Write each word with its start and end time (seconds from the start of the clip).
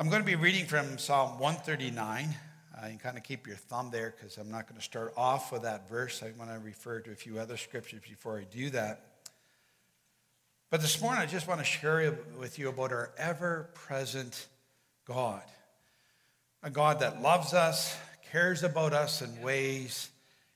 I'm 0.00 0.08
going 0.08 0.22
to 0.22 0.26
be 0.26 0.34
reading 0.34 0.64
from 0.64 0.96
Psalm 0.96 1.38
139. 1.38 2.34
Uh, 2.74 2.86
you 2.86 2.96
kind 2.96 3.18
of 3.18 3.22
keep 3.22 3.46
your 3.46 3.56
thumb 3.56 3.90
there 3.92 4.14
because 4.16 4.38
I'm 4.38 4.50
not 4.50 4.66
going 4.66 4.78
to 4.78 4.82
start 4.82 5.12
off 5.14 5.52
with 5.52 5.60
that 5.64 5.90
verse. 5.90 6.22
I 6.22 6.32
want 6.38 6.50
to 6.50 6.58
refer 6.58 7.00
to 7.00 7.10
a 7.10 7.14
few 7.14 7.38
other 7.38 7.58
scriptures 7.58 8.00
before 8.08 8.38
I 8.38 8.44
do 8.44 8.70
that. 8.70 9.04
But 10.70 10.80
this 10.80 11.02
morning, 11.02 11.20
I 11.20 11.26
just 11.26 11.46
want 11.46 11.60
to 11.60 11.66
share 11.66 12.18
with 12.38 12.58
you 12.58 12.70
about 12.70 12.92
our 12.92 13.10
ever 13.18 13.68
present 13.74 14.48
God. 15.04 15.42
A 16.62 16.70
God 16.70 17.00
that 17.00 17.20
loves 17.20 17.52
us, 17.52 17.94
cares 18.32 18.62
about 18.62 18.94
us 18.94 19.20
in 19.20 19.42
ways 19.42 20.08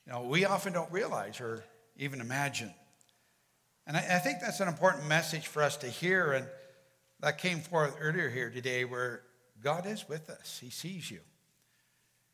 you 0.07 0.13
know, 0.13 0.23
we 0.23 0.45
often 0.45 0.73
don't 0.73 0.91
realize 0.91 1.39
or 1.39 1.63
even 1.97 2.19
imagine. 2.19 2.73
And 3.85 3.95
I, 3.95 3.99
I 3.99 4.17
think 4.17 4.39
that's 4.41 4.59
an 4.59 4.67
important 4.67 5.07
message 5.07 5.45
for 5.45 5.61
us 5.61 5.77
to 5.77 5.87
hear. 5.87 6.31
And 6.31 6.47
that 7.19 7.37
came 7.37 7.59
forth 7.59 7.95
earlier 8.01 8.31
here 8.31 8.49
today 8.49 8.85
where 8.85 9.21
God 9.63 9.85
is 9.85 10.07
with 10.07 10.29
us, 10.29 10.59
He 10.61 10.69
sees 10.69 11.09
you. 11.09 11.19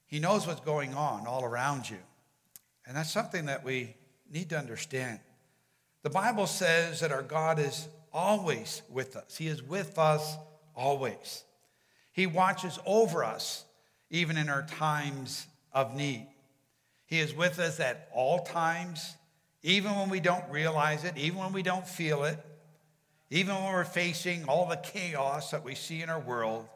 He 0.07 0.19
knows 0.19 0.45
what's 0.45 0.61
going 0.61 0.93
on 0.93 1.25
all 1.25 1.45
around 1.45 1.89
you. 1.89 1.99
And 2.85 2.97
that's 2.97 3.11
something 3.11 3.45
that 3.45 3.63
we 3.63 3.95
need 4.29 4.49
to 4.49 4.57
understand. 4.57 5.19
The 6.03 6.09
Bible 6.09 6.47
says 6.47 6.99
that 6.99 7.11
our 7.11 7.21
God 7.21 7.59
is 7.59 7.87
always 8.11 8.81
with 8.89 9.15
us, 9.15 9.37
He 9.37 9.47
is 9.47 9.63
with 9.63 9.97
us 9.97 10.35
always. 10.75 11.43
He 12.13 12.27
watches 12.27 12.77
over 12.85 13.23
us 13.23 13.63
even 14.09 14.35
in 14.37 14.49
our 14.49 14.63
times 14.63 15.47
of 15.73 15.95
need. 15.95 16.27
He 17.05 17.19
is 17.19 17.33
with 17.33 17.59
us 17.59 17.79
at 17.79 18.09
all 18.13 18.39
times, 18.39 19.15
even 19.63 19.95
when 19.95 20.09
we 20.09 20.19
don't 20.19 20.49
realize 20.49 21.03
it, 21.03 21.17
even 21.17 21.39
when 21.39 21.53
we 21.53 21.63
don't 21.63 21.87
feel 21.87 22.25
it, 22.25 22.37
even 23.29 23.55
when 23.55 23.73
we're 23.73 23.85
facing 23.85 24.45
all 24.45 24.67
the 24.67 24.77
chaos 24.77 25.51
that 25.51 25.63
we 25.63 25.75
see 25.75 26.01
in 26.01 26.09
our 26.09 26.19
world. 26.19 26.67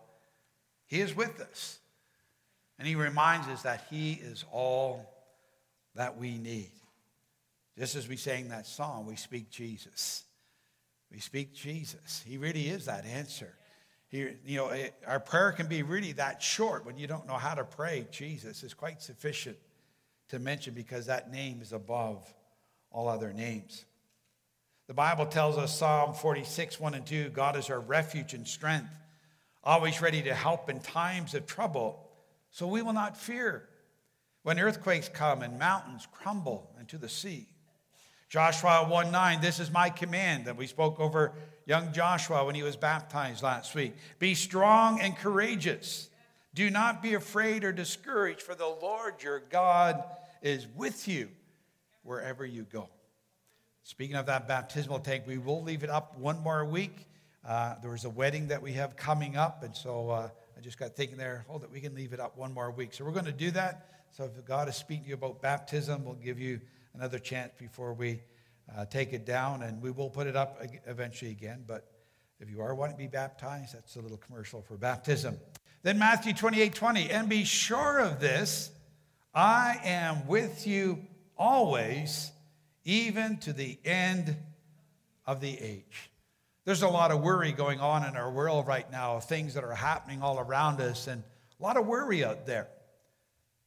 He 0.87 1.01
is 1.01 1.15
with 1.15 1.39
us. 1.39 1.79
And 2.77 2.87
He 2.87 2.95
reminds 2.95 3.47
us 3.47 3.63
that 3.63 3.85
He 3.89 4.13
is 4.13 4.45
all 4.51 5.09
that 5.95 6.17
we 6.17 6.37
need. 6.37 6.71
Just 7.77 7.95
as 7.95 8.07
we 8.07 8.15
sang 8.15 8.49
that 8.49 8.67
song, 8.67 9.05
we 9.05 9.15
speak 9.15 9.49
Jesus. 9.49 10.23
We 11.11 11.19
speak 11.19 11.53
Jesus. 11.53 12.23
He 12.25 12.37
really 12.37 12.67
is 12.67 12.85
that 12.85 13.05
answer. 13.05 13.53
He, 14.07 14.27
you 14.45 14.57
know, 14.57 14.69
it, 14.69 14.93
our 15.05 15.19
prayer 15.19 15.51
can 15.51 15.67
be 15.67 15.83
really 15.83 16.13
that 16.13 16.41
short 16.41 16.85
when 16.85 16.97
you 16.97 17.07
don't 17.07 17.27
know 17.27 17.35
how 17.35 17.53
to 17.53 17.63
pray. 17.63 18.07
Jesus 18.11 18.63
is 18.63 18.73
quite 18.73 19.01
sufficient 19.01 19.57
to 20.29 20.39
mention 20.39 20.73
because 20.73 21.07
that 21.07 21.31
name 21.31 21.61
is 21.61 21.73
above 21.73 22.33
all 22.91 23.07
other 23.07 23.33
names. 23.33 23.85
The 24.87 24.93
Bible 24.93 25.25
tells 25.25 25.57
us, 25.57 25.77
Psalm 25.77 26.13
46, 26.13 26.79
1 26.79 26.93
and 26.93 27.05
2, 27.05 27.29
God 27.29 27.57
is 27.57 27.69
our 27.69 27.79
refuge 27.79 28.33
and 28.33 28.47
strength, 28.47 28.89
always 29.65 30.01
ready 30.01 30.21
to 30.21 30.33
help 30.33 30.69
in 30.69 30.79
times 30.79 31.33
of 31.33 31.45
trouble. 31.45 32.07
So 32.51 32.67
we 32.67 32.81
will 32.81 32.93
not 32.93 33.17
fear 33.17 33.67
when 34.43 34.59
earthquakes 34.59 35.09
come 35.09 35.41
and 35.41 35.57
mountains 35.57 36.07
crumble 36.11 36.69
into 36.79 36.97
the 36.97 37.09
sea. 37.09 37.47
Joshua 38.29 38.87
1 38.87 39.11
9, 39.11 39.41
this 39.41 39.59
is 39.59 39.71
my 39.71 39.89
command 39.89 40.45
that 40.45 40.57
we 40.57 40.67
spoke 40.67 40.99
over 40.99 41.33
young 41.65 41.91
Joshua 41.93 42.45
when 42.45 42.55
he 42.55 42.63
was 42.63 42.75
baptized 42.75 43.43
last 43.43 43.75
week. 43.75 43.95
Be 44.19 44.35
strong 44.35 44.99
and 44.99 45.15
courageous. 45.15 46.09
Do 46.53 46.69
not 46.69 47.01
be 47.01 47.15
afraid 47.15 47.63
or 47.63 47.71
discouraged, 47.71 48.41
for 48.41 48.55
the 48.55 48.67
Lord 48.67 49.21
your 49.21 49.39
God 49.39 50.03
is 50.41 50.67
with 50.75 51.07
you 51.07 51.29
wherever 52.03 52.45
you 52.45 52.63
go. 52.63 52.89
Speaking 53.83 54.15
of 54.15 54.27
that 54.27 54.47
baptismal 54.47 54.99
tank, 54.99 55.25
we 55.27 55.37
will 55.37 55.61
leave 55.61 55.83
it 55.83 55.89
up 55.89 56.17
one 56.17 56.39
more 56.41 56.63
week. 56.63 57.07
Uh, 57.47 57.75
there 57.81 57.91
was 57.91 58.05
a 58.05 58.09
wedding 58.09 58.47
that 58.47 58.61
we 58.61 58.73
have 58.73 58.95
coming 58.95 59.37
up, 59.37 59.61
and 59.61 59.75
so 59.75 60.09
uh, 60.09 60.29
I 60.57 60.61
just 60.61 60.79
got 60.79 60.95
thinking 60.95 61.17
there, 61.17 61.45
hold 61.47 61.63
it, 61.63 61.71
we 61.71 61.79
can 61.79 61.93
leave 61.93 62.11
it 62.11 62.19
up 62.19 62.35
one 62.37 62.51
more 62.51 62.71
week. 62.71 62.93
So 62.93 63.05
we're 63.05 63.11
going 63.11 63.25
to 63.25 63.31
do 63.31 63.51
that. 63.51 63.87
So 64.11 64.23
if 64.23 64.45
God 64.45 64.67
is 64.67 64.75
speaking 64.75 65.03
to 65.03 65.09
you 65.09 65.15
about 65.15 65.41
baptism, 65.41 66.05
we'll 66.05 66.15
give 66.15 66.39
you 66.39 66.59
another 66.95 67.19
chance 67.19 67.51
before 67.59 67.93
we 67.93 68.21
uh, 68.75 68.85
take 68.85 69.13
it 69.13 69.25
down, 69.25 69.61
and 69.61 69.79
we 69.79 69.91
will 69.91 70.09
put 70.09 70.25
it 70.25 70.35
up 70.35 70.59
eventually 70.87 71.29
again. 71.29 71.63
But 71.67 71.91
if 72.39 72.49
you 72.49 72.61
are 72.61 72.73
wanting 72.73 72.95
to 72.95 73.03
be 73.03 73.07
baptized, 73.07 73.75
that's 73.75 73.95
a 73.95 74.01
little 74.01 74.17
commercial 74.17 74.63
for 74.63 74.75
baptism. 74.75 75.37
Then 75.83 75.99
Matthew 75.99 76.33
28 76.33 76.73
20, 76.73 77.11
and 77.11 77.29
be 77.29 77.43
sure 77.43 77.99
of 77.99 78.19
this, 78.19 78.71
I 79.35 79.79
am 79.83 80.25
with 80.25 80.65
you 80.65 81.05
always, 81.37 82.31
even 82.85 83.37
to 83.39 83.53
the 83.53 83.77
end 83.85 84.35
of 85.27 85.41
the 85.41 85.59
age. 85.61 86.09
There's 86.65 86.81
a 86.81 86.87
lot 86.87 87.11
of 87.11 87.21
worry 87.21 87.51
going 87.51 87.79
on 87.79 88.03
in 88.03 88.15
our 88.17 88.31
world 88.31 88.65
right 88.65 88.89
now, 88.91 89.17
of 89.17 89.25
things 89.25 89.53
that 89.53 89.63
are 89.63 89.75
happening 89.75 90.23
all 90.23 90.39
around 90.39 90.81
us, 90.81 91.05
and 91.05 91.23
a 91.59 91.63
lot 91.63 91.77
of 91.77 91.85
worry 91.85 92.25
out 92.25 92.47
there. 92.47 92.67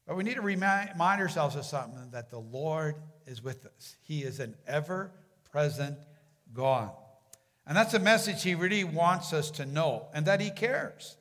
But 0.05 0.17
we 0.17 0.25
need 0.25 0.35
to 0.35 0.43
remind 0.43 0.99
ourselves 0.99 1.55
of 1.55 1.65
something 1.65 2.11
that 2.11 2.31
the 2.31 2.41
Lord 2.41 2.97
is 3.25 3.41
with 3.41 3.67
us. 3.67 3.97
He 4.03 4.25
is 4.25 4.41
an 4.41 4.57
ever 4.67 5.13
present 5.53 5.97
God. 6.53 6.91
And 7.69 7.77
that's 7.77 7.95
a 7.95 8.01
message 8.01 8.43
He 8.43 8.57
really 8.57 8.83
wants 8.83 9.33
us 9.33 9.53
to 9.53 9.67
know, 9.67 10.09
and 10.13 10.27
that 10.27 10.41
He 10.41 10.51
cares. 10.51 11.17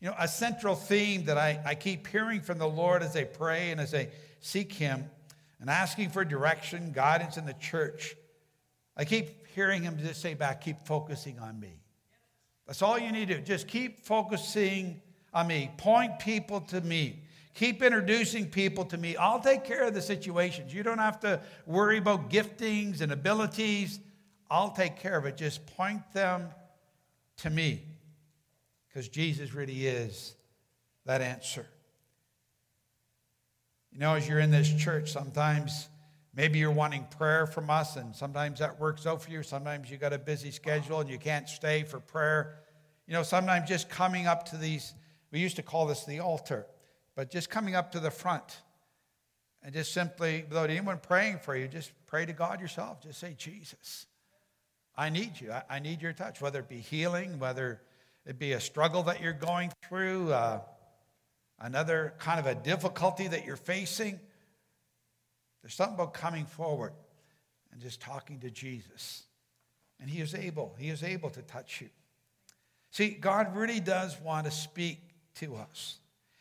You 0.00 0.08
know, 0.08 0.16
a 0.18 0.28
central 0.28 0.74
theme 0.74 1.24
that 1.24 1.38
I, 1.38 1.58
I 1.64 1.76
keep 1.76 2.06
hearing 2.08 2.42
from 2.42 2.58
the 2.58 2.68
Lord 2.68 3.02
as 3.02 3.16
I 3.16 3.24
pray 3.24 3.70
and 3.70 3.80
as 3.80 3.94
I 3.94 4.08
seek 4.40 4.70
Him 4.74 5.08
and 5.62 5.70
asking 5.70 6.10
for 6.10 6.26
direction, 6.26 6.92
guidance 6.92 7.38
in 7.38 7.46
the 7.46 7.54
church, 7.54 8.16
I 8.98 9.06
keep 9.06 9.45
hearing 9.56 9.82
Him 9.82 9.96
just 9.98 10.20
say 10.20 10.34
back, 10.34 10.60
keep 10.60 10.78
focusing 10.84 11.38
on 11.38 11.58
me. 11.58 11.80
That's 12.66 12.82
all 12.82 12.98
you 12.98 13.10
need 13.10 13.28
to 13.28 13.36
do. 13.36 13.40
Just 13.40 13.66
keep 13.66 14.04
focusing 14.04 15.00
on 15.32 15.46
me. 15.46 15.70
Point 15.78 16.18
people 16.18 16.60
to 16.60 16.82
me. 16.82 17.22
Keep 17.54 17.82
introducing 17.82 18.50
people 18.50 18.84
to 18.84 18.98
me. 18.98 19.16
I'll 19.16 19.40
take 19.40 19.64
care 19.64 19.84
of 19.84 19.94
the 19.94 20.02
situations. 20.02 20.74
You 20.74 20.82
don't 20.82 20.98
have 20.98 21.20
to 21.20 21.40
worry 21.64 21.96
about 21.96 22.28
giftings 22.28 23.00
and 23.00 23.10
abilities. 23.12 23.98
I'll 24.50 24.72
take 24.72 24.98
care 24.98 25.16
of 25.16 25.24
it. 25.24 25.38
Just 25.38 25.64
point 25.74 26.02
them 26.12 26.50
to 27.38 27.48
me 27.48 27.82
because 28.88 29.08
Jesus 29.08 29.54
really 29.54 29.86
is 29.86 30.34
that 31.06 31.22
answer. 31.22 31.64
You 33.90 34.00
know, 34.00 34.16
as 34.16 34.28
you're 34.28 34.40
in 34.40 34.50
this 34.50 34.70
church, 34.74 35.10
sometimes 35.12 35.88
maybe 36.36 36.58
you're 36.58 36.70
wanting 36.70 37.04
prayer 37.18 37.46
from 37.46 37.70
us, 37.70 37.96
and 37.96 38.14
sometimes 38.14 38.60
that 38.60 38.78
works 38.78 39.06
out 39.06 39.22
for 39.22 39.30
you. 39.30 39.42
Sometimes 39.42 39.90
you've 39.90 40.00
got 40.00 40.12
a 40.12 40.18
busy 40.18 40.50
schedule 40.50 41.00
and 41.00 41.10
you 41.10 41.18
can't 41.18 41.48
stay 41.48 41.82
for 41.82 41.98
prayer. 41.98 42.58
You 43.08 43.14
know, 43.14 43.22
sometimes 43.22 43.68
just 43.68 43.88
coming 43.88 44.26
up 44.26 44.50
to 44.50 44.56
these, 44.56 44.94
we 45.32 45.40
used 45.40 45.56
to 45.56 45.62
call 45.62 45.86
this 45.86 46.04
the 46.04 46.20
altar, 46.20 46.66
but 47.14 47.30
just 47.30 47.50
coming 47.50 47.74
up 47.74 47.92
to 47.92 48.00
the 48.00 48.10
front 48.10 48.60
and 49.62 49.74
just 49.74 49.92
simply, 49.92 50.44
without 50.48 50.70
anyone 50.70 50.98
praying 50.98 51.38
for 51.38 51.56
you, 51.56 51.66
just 51.66 51.90
pray 52.06 52.26
to 52.26 52.32
God 52.32 52.60
yourself. 52.60 53.02
Just 53.02 53.18
say, 53.18 53.34
Jesus, 53.36 54.06
I 54.96 55.08
need 55.08 55.40
you. 55.40 55.52
I, 55.68 55.80
need 55.80 56.02
your 56.02 56.12
touch, 56.12 56.40
whether 56.40 56.60
it 56.60 56.68
be 56.68 56.78
healing, 56.78 57.38
whether 57.38 57.80
it 58.26 58.38
be 58.38 58.52
a 58.52 58.60
struggle 58.60 59.02
that 59.04 59.20
you're 59.20 59.32
going 59.32 59.72
through, 59.88 60.32
uh, 60.32 60.60
another 61.58 62.14
kind 62.18 62.38
of 62.38 62.46
a 62.46 62.54
difficulty 62.54 63.26
that 63.26 63.44
you're 63.44 63.56
facing. 63.56 64.20
There's 65.66 65.74
something 65.74 65.96
about 65.96 66.14
coming 66.14 66.46
forward 66.46 66.92
and 67.72 67.80
just 67.80 68.00
talking 68.00 68.38
to 68.38 68.50
Jesus. 68.52 69.24
And 69.98 70.08
He 70.08 70.20
is 70.20 70.32
able, 70.32 70.76
He 70.78 70.90
is 70.90 71.02
able 71.02 71.28
to 71.30 71.42
touch 71.42 71.80
you. 71.80 71.88
See, 72.92 73.08
God 73.08 73.56
really 73.56 73.80
does 73.80 74.16
want 74.20 74.44
to 74.44 74.52
speak 74.52 75.00
to 75.40 75.56
us. 75.56 75.98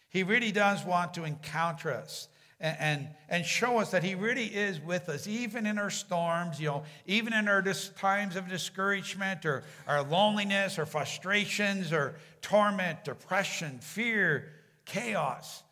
He 0.10 0.22
really 0.22 0.52
does 0.52 0.86
want 0.86 1.16
to 1.16 1.24
encounter 1.24 1.92
us 1.92 2.28
and, 2.60 2.78
and, 2.80 3.08
and, 3.28 3.44
show 3.44 3.80
us 3.80 3.90
that 3.90 4.04
He 4.04 4.14
really 4.14 4.46
is 4.46 4.80
with 4.80 5.10
us, 5.10 5.26
even 5.26 5.66
in 5.66 5.80
our 5.80 5.90
storms, 5.90 6.60
you 6.60 6.68
know, 6.68 6.84
even 7.08 7.34
in 7.34 7.48
our 7.48 7.64
dis- 7.64 7.90
times 7.98 8.36
of 8.36 8.48
discouragement 8.48 9.44
or 9.44 9.64
our 9.88 10.04
loneliness 10.04 10.78
or 10.78 10.86
frustrations 10.86 11.92
or 11.92 12.14
torment, 12.44 13.04
depression, 13.04 13.80
fear, 13.80 14.52
chaos. 14.86 15.64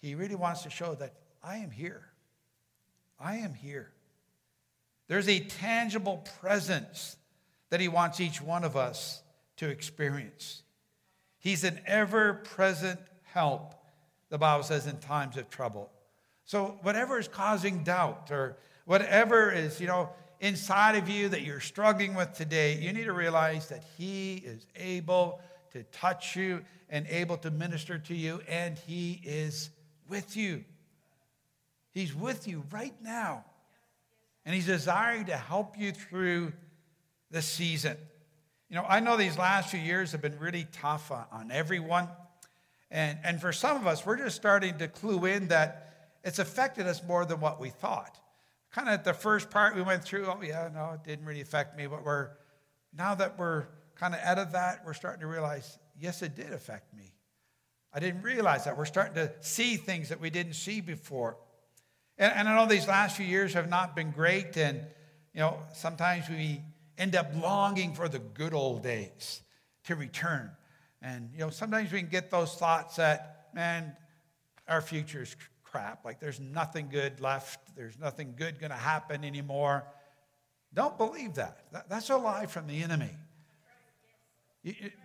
He 0.00 0.14
really 0.14 0.36
wants 0.36 0.62
to 0.62 0.70
show 0.70 0.94
that 0.94 1.14
I 1.42 1.56
am 1.56 1.72
here. 1.72 2.12
I 3.18 3.36
am 3.36 3.54
here. 3.54 3.90
There's 5.08 5.28
a 5.28 5.40
tangible 5.40 6.24
presence 6.40 7.16
that 7.70 7.80
He 7.80 7.88
wants 7.88 8.20
each 8.20 8.42
one 8.42 8.64
of 8.64 8.76
us 8.76 9.22
to 9.56 9.68
experience. 9.68 10.62
He's 11.38 11.64
an 11.64 11.80
ever 11.86 12.34
present 12.34 13.00
help, 13.22 13.74
the 14.30 14.38
Bible 14.38 14.64
says, 14.64 14.86
in 14.86 14.98
times 14.98 15.36
of 15.36 15.48
trouble. 15.48 15.90
So, 16.44 16.78
whatever 16.82 17.18
is 17.18 17.28
causing 17.28 17.84
doubt 17.84 18.30
or 18.30 18.56
whatever 18.84 19.52
is, 19.52 19.80
you 19.80 19.86
know, 19.86 20.10
inside 20.40 20.96
of 20.96 21.08
you 21.08 21.28
that 21.28 21.42
you're 21.42 21.60
struggling 21.60 22.14
with 22.14 22.32
today, 22.34 22.78
you 22.78 22.92
need 22.92 23.04
to 23.04 23.12
realize 23.12 23.68
that 23.68 23.84
He 23.96 24.36
is 24.44 24.66
able 24.76 25.40
to 25.72 25.82
touch 25.84 26.36
you 26.36 26.62
and 26.88 27.06
able 27.08 27.36
to 27.38 27.50
minister 27.50 27.98
to 27.98 28.14
you, 28.14 28.40
and 28.48 28.78
He 28.78 29.20
is 29.24 29.70
with 30.08 30.36
you. 30.36 30.64
He's 31.96 32.14
with 32.14 32.46
you 32.46 32.62
right 32.70 32.92
now. 33.02 33.46
And 34.44 34.54
He's 34.54 34.66
desiring 34.66 35.24
to 35.26 35.36
help 35.36 35.78
you 35.78 35.92
through 35.92 36.52
the 37.30 37.40
season. 37.40 37.96
You 38.68 38.76
know, 38.76 38.84
I 38.86 39.00
know 39.00 39.16
these 39.16 39.38
last 39.38 39.70
few 39.70 39.80
years 39.80 40.12
have 40.12 40.20
been 40.20 40.38
really 40.38 40.66
tough 40.72 41.10
on, 41.10 41.24
on 41.32 41.50
everyone. 41.50 42.08
And, 42.90 43.18
and 43.24 43.40
for 43.40 43.50
some 43.50 43.78
of 43.78 43.86
us, 43.86 44.04
we're 44.04 44.18
just 44.18 44.36
starting 44.36 44.76
to 44.76 44.88
clue 44.88 45.24
in 45.24 45.48
that 45.48 46.10
it's 46.22 46.38
affected 46.38 46.86
us 46.86 47.02
more 47.02 47.24
than 47.24 47.40
what 47.40 47.58
we 47.58 47.70
thought. 47.70 48.20
Kind 48.70 48.88
of 48.88 48.92
at 48.92 49.04
the 49.04 49.14
first 49.14 49.48
part 49.48 49.74
we 49.74 49.80
went 49.80 50.04
through, 50.04 50.26
oh, 50.26 50.38
yeah, 50.42 50.68
no, 50.74 50.92
it 50.96 51.02
didn't 51.02 51.24
really 51.24 51.40
affect 51.40 51.78
me. 51.78 51.86
But 51.86 52.04
we're, 52.04 52.28
now 52.92 53.14
that 53.14 53.38
we're 53.38 53.68
kind 53.94 54.12
of 54.12 54.20
out 54.20 54.38
of 54.38 54.52
that, 54.52 54.82
we're 54.84 54.92
starting 54.92 55.22
to 55.22 55.28
realize, 55.28 55.78
yes, 55.98 56.20
it 56.20 56.36
did 56.36 56.52
affect 56.52 56.92
me. 56.92 57.14
I 57.94 58.00
didn't 58.00 58.20
realize 58.20 58.66
that. 58.66 58.76
We're 58.76 58.84
starting 58.84 59.14
to 59.14 59.32
see 59.40 59.76
things 59.76 60.10
that 60.10 60.20
we 60.20 60.28
didn't 60.28 60.56
see 60.56 60.82
before. 60.82 61.38
And, 62.18 62.32
and 62.32 62.48
I 62.48 62.56
know 62.56 62.66
these 62.66 62.88
last 62.88 63.16
few 63.16 63.26
years 63.26 63.54
have 63.54 63.68
not 63.68 63.94
been 63.94 64.10
great. 64.10 64.56
And, 64.56 64.80
you 65.34 65.40
know, 65.40 65.58
sometimes 65.74 66.28
we 66.28 66.62
end 66.98 67.14
up 67.14 67.30
longing 67.34 67.94
for 67.94 68.08
the 68.08 68.18
good 68.18 68.54
old 68.54 68.82
days 68.82 69.42
to 69.84 69.96
return. 69.96 70.50
And, 71.02 71.30
you 71.32 71.40
know, 71.40 71.50
sometimes 71.50 71.92
we 71.92 72.00
can 72.00 72.08
get 72.08 72.30
those 72.30 72.54
thoughts 72.54 72.96
that, 72.96 73.48
man, 73.54 73.96
our 74.68 74.80
future 74.80 75.22
is 75.22 75.36
crap. 75.62 76.04
Like 76.04 76.20
there's 76.20 76.40
nothing 76.40 76.88
good 76.90 77.20
left. 77.20 77.76
There's 77.76 77.98
nothing 77.98 78.34
good 78.36 78.58
going 78.58 78.70
to 78.70 78.76
happen 78.76 79.24
anymore. 79.24 79.84
Don't 80.72 80.96
believe 80.96 81.34
that. 81.34 81.60
That's 81.88 82.10
a 82.10 82.16
lie 82.16 82.46
from 82.46 82.66
the 82.66 82.82
enemy. 82.82 83.10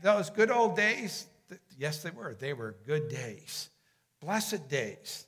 Those 0.02 0.30
good 0.30 0.50
old 0.50 0.76
days, 0.76 1.28
yes, 1.78 2.02
they 2.02 2.10
were. 2.10 2.36
They 2.40 2.54
were 2.54 2.76
good 2.86 3.10
days, 3.10 3.70
blessed 4.22 4.68
days. 4.70 5.28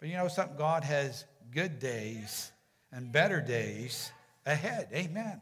But 0.00 0.08
you 0.08 0.16
know 0.16 0.28
something? 0.28 0.56
God 0.56 0.84
has 0.84 1.24
good 1.50 1.78
days 1.78 2.52
and 2.92 3.10
better 3.10 3.40
days 3.40 4.12
ahead. 4.46 4.88
Amen. 4.92 5.40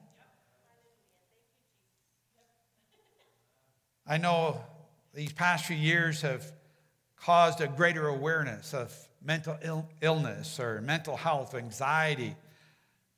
I 4.06 4.18
know 4.18 4.60
these 5.14 5.32
past 5.32 5.66
few 5.66 5.76
years 5.76 6.22
have 6.22 6.44
caused 7.16 7.60
a 7.60 7.66
greater 7.66 8.06
awareness 8.06 8.72
of 8.72 8.94
mental 9.22 9.58
Ill- 9.62 9.88
illness 10.00 10.60
or 10.60 10.80
mental 10.80 11.16
health, 11.16 11.54
anxiety. 11.54 12.36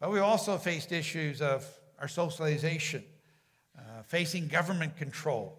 But 0.01 0.11
we 0.11 0.21
also 0.21 0.57
faced 0.57 0.93
issues 0.93 1.43
of 1.43 1.67
our 2.01 2.09
socialization, 2.09 3.05
uh, 3.77 4.03
facing 4.05 4.49
government 4.49 4.97
control, 4.97 5.59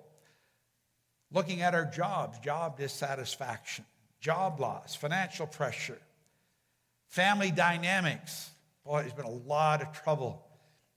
looking 1.32 1.62
at 1.62 1.76
our 1.76 1.86
jobs, 1.86 2.40
job 2.40 2.78
dissatisfaction, 2.78 3.86
job 4.20 4.60
loss, 4.60 4.96
financial 4.96 5.48
pressure, 5.48 6.00
family 7.08 7.52
dynamics. 7.52 8.52
Boy, 8.86 9.02
there's 9.02 9.14
been 9.14 9.26
a 9.26 9.30
lot 9.30 9.82
of 9.82 9.92
trouble 9.92 10.46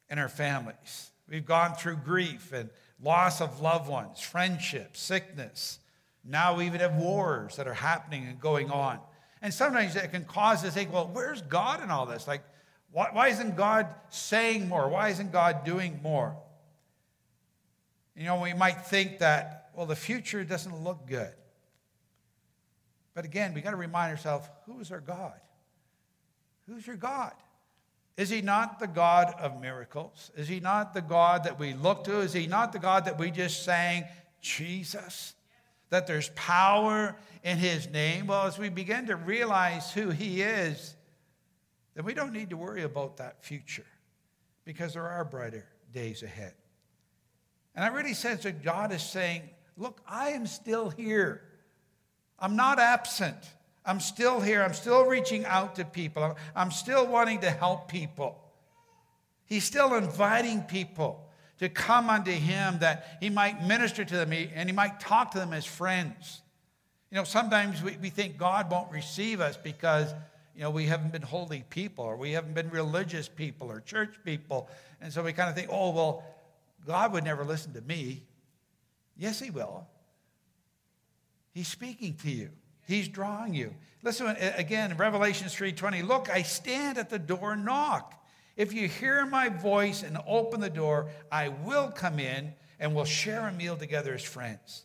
in 0.08 0.18
our 0.18 0.28
families. 0.28 1.10
We've 1.28 1.46
gone 1.46 1.74
through 1.74 1.96
grief 1.96 2.52
and 2.52 2.68
loss 3.02 3.40
of 3.40 3.60
loved 3.60 3.88
ones, 3.88 4.20
friendship, 4.20 4.96
sickness. 4.96 5.78
Now 6.24 6.56
we 6.56 6.66
even 6.66 6.80
have 6.80 6.96
wars 6.96 7.56
that 7.56 7.66
are 7.66 7.74
happening 7.74 8.26
and 8.26 8.38
going 8.40 8.70
on. 8.70 8.98
And 9.40 9.52
sometimes 9.52 9.96
it 9.96 10.12
can 10.12 10.24
cause 10.24 10.58
us 10.58 10.64
to 10.64 10.70
think, 10.70 10.92
well, 10.92 11.10
where's 11.12 11.42
God 11.42 11.82
in 11.82 11.90
all 11.90 12.06
this? 12.06 12.28
Like, 12.28 12.42
why, 12.92 13.08
why 13.12 13.28
isn't 13.28 13.56
God 13.56 13.88
saying 14.10 14.68
more? 14.68 14.88
Why 14.88 15.08
isn't 15.08 15.32
God 15.32 15.64
doing 15.64 15.98
more? 16.02 16.36
You 18.14 18.24
know, 18.24 18.40
we 18.40 18.52
might 18.52 18.86
think 18.86 19.18
that, 19.18 19.70
well, 19.74 19.86
the 19.86 19.96
future 19.96 20.44
doesn't 20.44 20.84
look 20.84 21.06
good. 21.06 21.32
But 23.14 23.24
again, 23.24 23.54
we 23.54 23.60
got 23.60 23.72
to 23.72 23.76
remind 23.76 24.10
ourselves 24.10 24.48
who 24.66 24.80
is 24.80 24.90
our 24.90 25.00
God? 25.00 25.38
Who's 26.66 26.86
your 26.86 26.96
God? 26.96 27.32
Is 28.16 28.28
he 28.28 28.42
not 28.42 28.78
the 28.78 28.86
God 28.86 29.34
of 29.38 29.60
miracles? 29.60 30.30
Is 30.36 30.48
he 30.48 30.60
not 30.60 30.92
the 30.94 31.00
God 31.00 31.44
that 31.44 31.58
we 31.58 31.74
look 31.74 32.04
to? 32.04 32.20
Is 32.20 32.32
he 32.32 32.46
not 32.46 32.72
the 32.72 32.78
God 32.78 33.06
that 33.06 33.18
we 33.18 33.30
just 33.30 33.64
sang, 33.64 34.04
Jesus? 34.40 35.34
That 35.90 36.06
there's 36.06 36.28
power 36.30 37.16
in 37.42 37.58
his 37.58 37.88
name? 37.88 38.26
Well, 38.26 38.46
as 38.46 38.58
we 38.58 38.68
begin 38.68 39.06
to 39.06 39.16
realize 39.16 39.92
who 39.92 40.10
he 40.10 40.42
is, 40.42 40.94
then 41.94 42.04
we 42.04 42.14
don't 42.14 42.32
need 42.32 42.50
to 42.50 42.56
worry 42.56 42.82
about 42.82 43.16
that 43.18 43.44
future 43.44 43.86
because 44.64 44.94
there 44.94 45.08
are 45.08 45.24
brighter 45.24 45.66
days 45.92 46.22
ahead. 46.22 46.54
And 47.74 47.84
I 47.84 47.88
really 47.88 48.14
sense 48.14 48.42
that 48.42 48.62
God 48.62 48.92
is 48.92 49.02
saying, 49.02 49.42
Look, 49.78 50.02
I 50.06 50.30
am 50.30 50.46
still 50.46 50.90
here. 50.90 51.42
I'm 52.42 52.56
not 52.56 52.80
absent. 52.80 53.36
I'm 53.86 54.00
still 54.00 54.40
here. 54.40 54.62
I'm 54.62 54.74
still 54.74 55.06
reaching 55.06 55.44
out 55.46 55.76
to 55.76 55.84
people. 55.84 56.36
I'm 56.54 56.72
still 56.72 57.06
wanting 57.06 57.40
to 57.40 57.50
help 57.50 57.88
people. 57.88 58.38
He's 59.44 59.64
still 59.64 59.94
inviting 59.94 60.62
people 60.62 61.28
to 61.58 61.68
come 61.68 62.10
unto 62.10 62.32
him 62.32 62.80
that 62.80 63.18
he 63.20 63.30
might 63.30 63.64
minister 63.64 64.04
to 64.04 64.16
them 64.16 64.32
and 64.32 64.68
he 64.68 64.74
might 64.74 64.98
talk 64.98 65.30
to 65.30 65.38
them 65.38 65.52
as 65.52 65.64
friends. 65.64 66.42
You 67.12 67.18
know, 67.18 67.24
sometimes 67.24 67.82
we, 67.82 67.96
we 68.02 68.10
think 68.10 68.36
God 68.38 68.70
won't 68.70 68.90
receive 68.90 69.40
us 69.40 69.56
because, 69.56 70.12
you 70.56 70.62
know, 70.62 70.70
we 70.70 70.86
haven't 70.86 71.12
been 71.12 71.22
holy 71.22 71.64
people 71.70 72.04
or 72.04 72.16
we 72.16 72.32
haven't 72.32 72.54
been 72.54 72.70
religious 72.70 73.28
people 73.28 73.70
or 73.70 73.80
church 73.80 74.14
people. 74.24 74.68
And 75.00 75.12
so 75.12 75.22
we 75.22 75.32
kind 75.32 75.48
of 75.48 75.54
think, 75.54 75.68
oh, 75.70 75.90
well, 75.90 76.24
God 76.86 77.12
would 77.12 77.22
never 77.22 77.44
listen 77.44 77.72
to 77.74 77.80
me. 77.82 78.22
Yes, 79.16 79.38
he 79.38 79.50
will. 79.50 79.86
He's 81.52 81.68
speaking 81.68 82.16
to 82.22 82.30
you. 82.30 82.50
He's 82.86 83.08
drawing 83.08 83.54
you. 83.54 83.74
Listen 84.02 84.26
again, 84.26 84.96
Revelation 84.96 85.48
3:20. 85.48 86.02
Look, 86.02 86.28
I 86.28 86.42
stand 86.42 86.98
at 86.98 87.10
the 87.10 87.18
door 87.18 87.52
and 87.52 87.64
knock. 87.64 88.18
If 88.56 88.72
you 88.72 88.88
hear 88.88 89.24
my 89.24 89.48
voice 89.48 90.02
and 90.02 90.18
open 90.26 90.60
the 90.60 90.70
door, 90.70 91.10
I 91.30 91.48
will 91.48 91.90
come 91.90 92.18
in 92.18 92.54
and 92.78 92.94
we'll 92.94 93.04
share 93.04 93.46
a 93.46 93.52
meal 93.52 93.76
together 93.76 94.14
as 94.14 94.22
friends. 94.22 94.84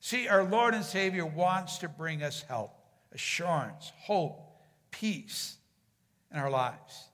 See, 0.00 0.28
our 0.28 0.44
Lord 0.44 0.74
and 0.74 0.84
Savior 0.84 1.24
wants 1.24 1.78
to 1.78 1.88
bring 1.88 2.22
us 2.22 2.42
help, 2.42 2.78
assurance, 3.12 3.90
hope, 3.96 4.60
peace 4.90 5.56
in 6.30 6.38
our 6.38 6.50
lives. 6.50 7.08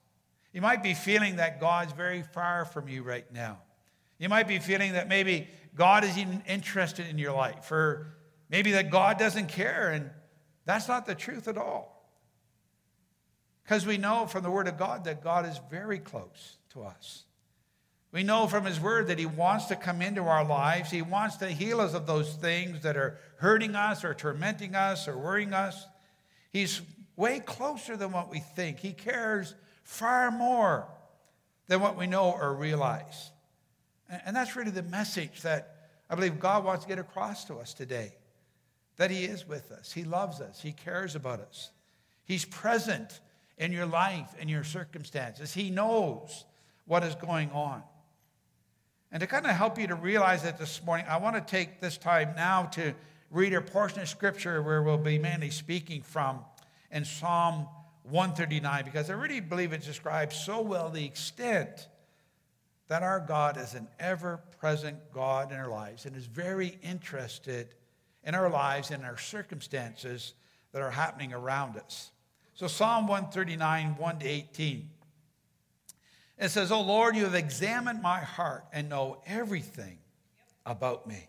You 0.52 0.60
might 0.60 0.82
be 0.82 0.94
feeling 0.94 1.36
that 1.36 1.60
God's 1.60 1.92
very 1.92 2.22
far 2.22 2.64
from 2.64 2.88
you 2.88 3.04
right 3.04 3.30
now. 3.32 3.58
You 4.18 4.28
might 4.28 4.48
be 4.48 4.58
feeling 4.58 4.94
that 4.94 5.08
maybe 5.08 5.48
God 5.74 6.02
isn't 6.02 6.42
interested 6.46 7.06
in 7.06 7.16
your 7.16 7.32
life, 7.32 7.70
or 7.70 8.16
maybe 8.50 8.72
that 8.72 8.90
God 8.90 9.18
doesn't 9.18 9.48
care, 9.48 9.90
and 9.90 10.10
that's 10.64 10.88
not 10.88 11.06
the 11.06 11.14
truth 11.14 11.48
at 11.48 11.56
all. 11.56 11.96
Because 13.62 13.86
we 13.86 13.98
know 13.98 14.26
from 14.26 14.42
the 14.42 14.50
Word 14.50 14.68
of 14.68 14.76
God 14.76 15.04
that 15.04 15.22
God 15.22 15.46
is 15.46 15.60
very 15.70 15.98
close 15.98 16.56
to 16.70 16.82
us. 16.82 17.24
We 18.12 18.24
know 18.24 18.48
from 18.48 18.64
His 18.64 18.80
Word 18.80 19.06
that 19.06 19.18
He 19.18 19.26
wants 19.26 19.66
to 19.66 19.76
come 19.76 20.02
into 20.02 20.22
our 20.22 20.44
lives. 20.44 20.90
He 20.90 21.02
wants 21.02 21.36
to 21.36 21.48
heal 21.48 21.80
us 21.80 21.94
of 21.94 22.06
those 22.06 22.34
things 22.34 22.82
that 22.82 22.96
are 22.96 23.18
hurting 23.36 23.76
us 23.76 24.04
or 24.04 24.14
tormenting 24.14 24.74
us 24.74 25.06
or 25.06 25.16
worrying 25.16 25.54
us. 25.54 25.86
He's 26.50 26.82
way 27.14 27.38
closer 27.38 27.96
than 27.96 28.10
what 28.10 28.28
we 28.30 28.40
think. 28.40 28.80
He 28.80 28.92
cares 28.92 29.54
far 29.84 30.32
more 30.32 30.88
than 31.68 31.80
what 31.80 31.96
we 31.96 32.08
know 32.08 32.32
or 32.32 32.52
realize. 32.54 33.30
And 34.26 34.34
that's 34.34 34.56
really 34.56 34.72
the 34.72 34.82
message 34.82 35.42
that 35.42 35.76
I 36.08 36.16
believe 36.16 36.40
God 36.40 36.64
wants 36.64 36.84
to 36.84 36.88
get 36.88 36.98
across 36.98 37.44
to 37.44 37.58
us 37.58 37.72
today 37.72 38.14
that 39.00 39.10
He 39.10 39.24
is 39.24 39.48
with 39.48 39.72
us, 39.72 39.92
He 39.92 40.04
loves 40.04 40.42
us, 40.42 40.60
He 40.60 40.72
cares 40.72 41.14
about 41.14 41.40
us, 41.40 41.70
He's 42.22 42.44
present 42.44 43.20
in 43.56 43.72
your 43.72 43.86
life 43.86 44.34
and 44.38 44.50
your 44.50 44.62
circumstances. 44.62 45.54
He 45.54 45.70
knows 45.70 46.44
what 46.84 47.02
is 47.02 47.14
going 47.14 47.50
on. 47.52 47.82
And 49.10 49.22
to 49.22 49.26
kind 49.26 49.46
of 49.46 49.52
help 49.52 49.78
you 49.78 49.86
to 49.86 49.94
realize 49.94 50.42
that 50.42 50.58
this 50.58 50.84
morning, 50.84 51.06
I 51.08 51.16
want 51.16 51.34
to 51.34 51.40
take 51.40 51.80
this 51.80 51.96
time 51.96 52.34
now 52.36 52.64
to 52.72 52.92
read 53.30 53.54
a 53.54 53.62
portion 53.62 54.00
of 54.00 54.08
scripture 54.08 54.60
where 54.60 54.82
we'll 54.82 54.98
be 54.98 55.18
mainly 55.18 55.48
speaking 55.48 56.02
from 56.02 56.40
in 56.90 57.06
Psalm 57.06 57.68
139, 58.02 58.84
because 58.84 59.08
I 59.08 59.14
really 59.14 59.40
believe 59.40 59.72
it 59.72 59.82
describes 59.82 60.36
so 60.36 60.60
well 60.60 60.90
the 60.90 61.06
extent 61.06 61.88
that 62.88 63.02
our 63.02 63.20
God 63.20 63.56
is 63.56 63.72
an 63.72 63.88
ever 63.98 64.42
present 64.58 64.98
God 65.10 65.52
in 65.52 65.56
our 65.56 65.70
lives 65.70 66.04
and 66.04 66.14
is 66.14 66.26
very 66.26 66.78
interested 66.82 67.74
in 68.24 68.34
our 68.34 68.50
lives 68.50 68.90
and 68.90 69.04
our 69.04 69.18
circumstances 69.18 70.34
that 70.72 70.82
are 70.82 70.90
happening 70.90 71.32
around 71.32 71.76
us. 71.76 72.10
So, 72.54 72.66
Psalm 72.66 73.06
139, 73.06 73.96
1 73.96 74.18
to 74.18 74.26
18. 74.26 74.90
It 76.38 76.48
says, 76.48 76.72
Oh 76.72 76.80
Lord, 76.80 77.16
you 77.16 77.24
have 77.24 77.34
examined 77.34 78.02
my 78.02 78.18
heart 78.18 78.64
and 78.72 78.88
know 78.88 79.20
everything 79.26 79.98
about 80.64 81.06
me. 81.06 81.28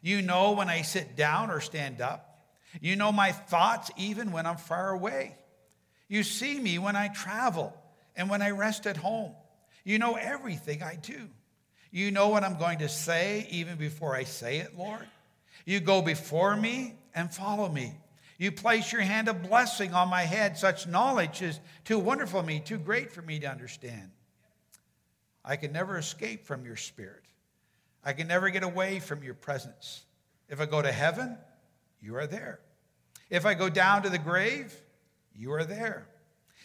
You 0.00 0.22
know 0.22 0.52
when 0.52 0.68
I 0.68 0.82
sit 0.82 1.16
down 1.16 1.50
or 1.50 1.60
stand 1.60 2.00
up. 2.00 2.28
You 2.80 2.96
know 2.96 3.12
my 3.12 3.32
thoughts 3.32 3.90
even 3.96 4.32
when 4.32 4.46
I'm 4.46 4.56
far 4.56 4.90
away. 4.90 5.36
You 6.08 6.22
see 6.22 6.58
me 6.58 6.78
when 6.78 6.96
I 6.96 7.08
travel 7.08 7.76
and 8.16 8.30
when 8.30 8.42
I 8.42 8.50
rest 8.50 8.86
at 8.86 8.96
home. 8.96 9.32
You 9.84 9.98
know 9.98 10.14
everything 10.14 10.82
I 10.82 10.96
do. 10.96 11.28
You 11.90 12.10
know 12.10 12.28
what 12.28 12.42
I'm 12.42 12.58
going 12.58 12.78
to 12.78 12.88
say 12.88 13.46
even 13.50 13.76
before 13.76 14.14
I 14.14 14.24
say 14.24 14.58
it, 14.58 14.76
Lord. 14.76 15.06
You 15.64 15.80
go 15.80 16.02
before 16.02 16.56
me 16.56 16.94
and 17.14 17.32
follow 17.32 17.68
me. 17.68 17.94
You 18.38 18.50
place 18.50 18.90
your 18.92 19.02
hand 19.02 19.28
of 19.28 19.42
blessing 19.42 19.94
on 19.94 20.08
my 20.08 20.22
head. 20.22 20.56
Such 20.56 20.86
knowledge 20.86 21.42
is 21.42 21.60
too 21.84 21.98
wonderful 21.98 22.40
for 22.40 22.46
me, 22.46 22.60
too 22.60 22.78
great 22.78 23.12
for 23.12 23.22
me 23.22 23.38
to 23.40 23.46
understand. 23.46 24.10
I 25.44 25.56
can 25.56 25.72
never 25.72 25.96
escape 25.98 26.44
from 26.44 26.64
your 26.64 26.76
spirit. 26.76 27.22
I 28.04 28.12
can 28.12 28.26
never 28.26 28.50
get 28.50 28.64
away 28.64 28.98
from 28.98 29.22
your 29.22 29.34
presence. 29.34 30.02
If 30.48 30.60
I 30.60 30.66
go 30.66 30.82
to 30.82 30.90
heaven, 30.90 31.36
you 32.00 32.16
are 32.16 32.26
there. 32.26 32.60
If 33.30 33.46
I 33.46 33.54
go 33.54 33.68
down 33.68 34.02
to 34.02 34.10
the 34.10 34.18
grave, 34.18 34.74
you 35.34 35.52
are 35.52 35.64
there. 35.64 36.06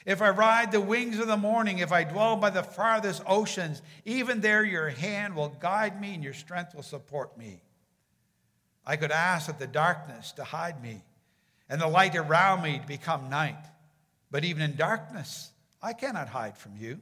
If 0.05 0.21
I 0.21 0.29
ride 0.29 0.71
the 0.71 0.81
wings 0.81 1.19
of 1.19 1.27
the 1.27 1.37
morning, 1.37 1.79
if 1.79 1.91
I 1.91 2.03
dwell 2.03 2.37
by 2.37 2.49
the 2.49 2.63
farthest 2.63 3.21
oceans, 3.25 3.81
even 4.05 4.41
there 4.41 4.63
your 4.63 4.89
hand 4.89 5.35
will 5.35 5.49
guide 5.49 5.99
me 5.99 6.13
and 6.13 6.23
your 6.23 6.33
strength 6.33 6.73
will 6.73 6.83
support 6.83 7.37
me. 7.37 7.61
I 8.89 8.95
could 8.95 9.11
ask 9.11 9.49
of 9.49 9.59
the 9.59 9.67
darkness 9.67 10.31
to 10.37 10.45
hide 10.45 10.81
me 10.81 11.03
and 11.69 11.81
the 11.81 11.87
light 11.87 12.15
around 12.15 12.63
me 12.63 12.79
to 12.79 12.87
become 12.87 13.29
night. 13.29 13.65
But 14.31 14.45
even 14.45 14.63
in 14.63 14.77
darkness, 14.77 15.51
I 15.81 15.91
cannot 15.91 16.29
hide 16.29 16.57
from 16.57 16.77
you. 16.77 17.01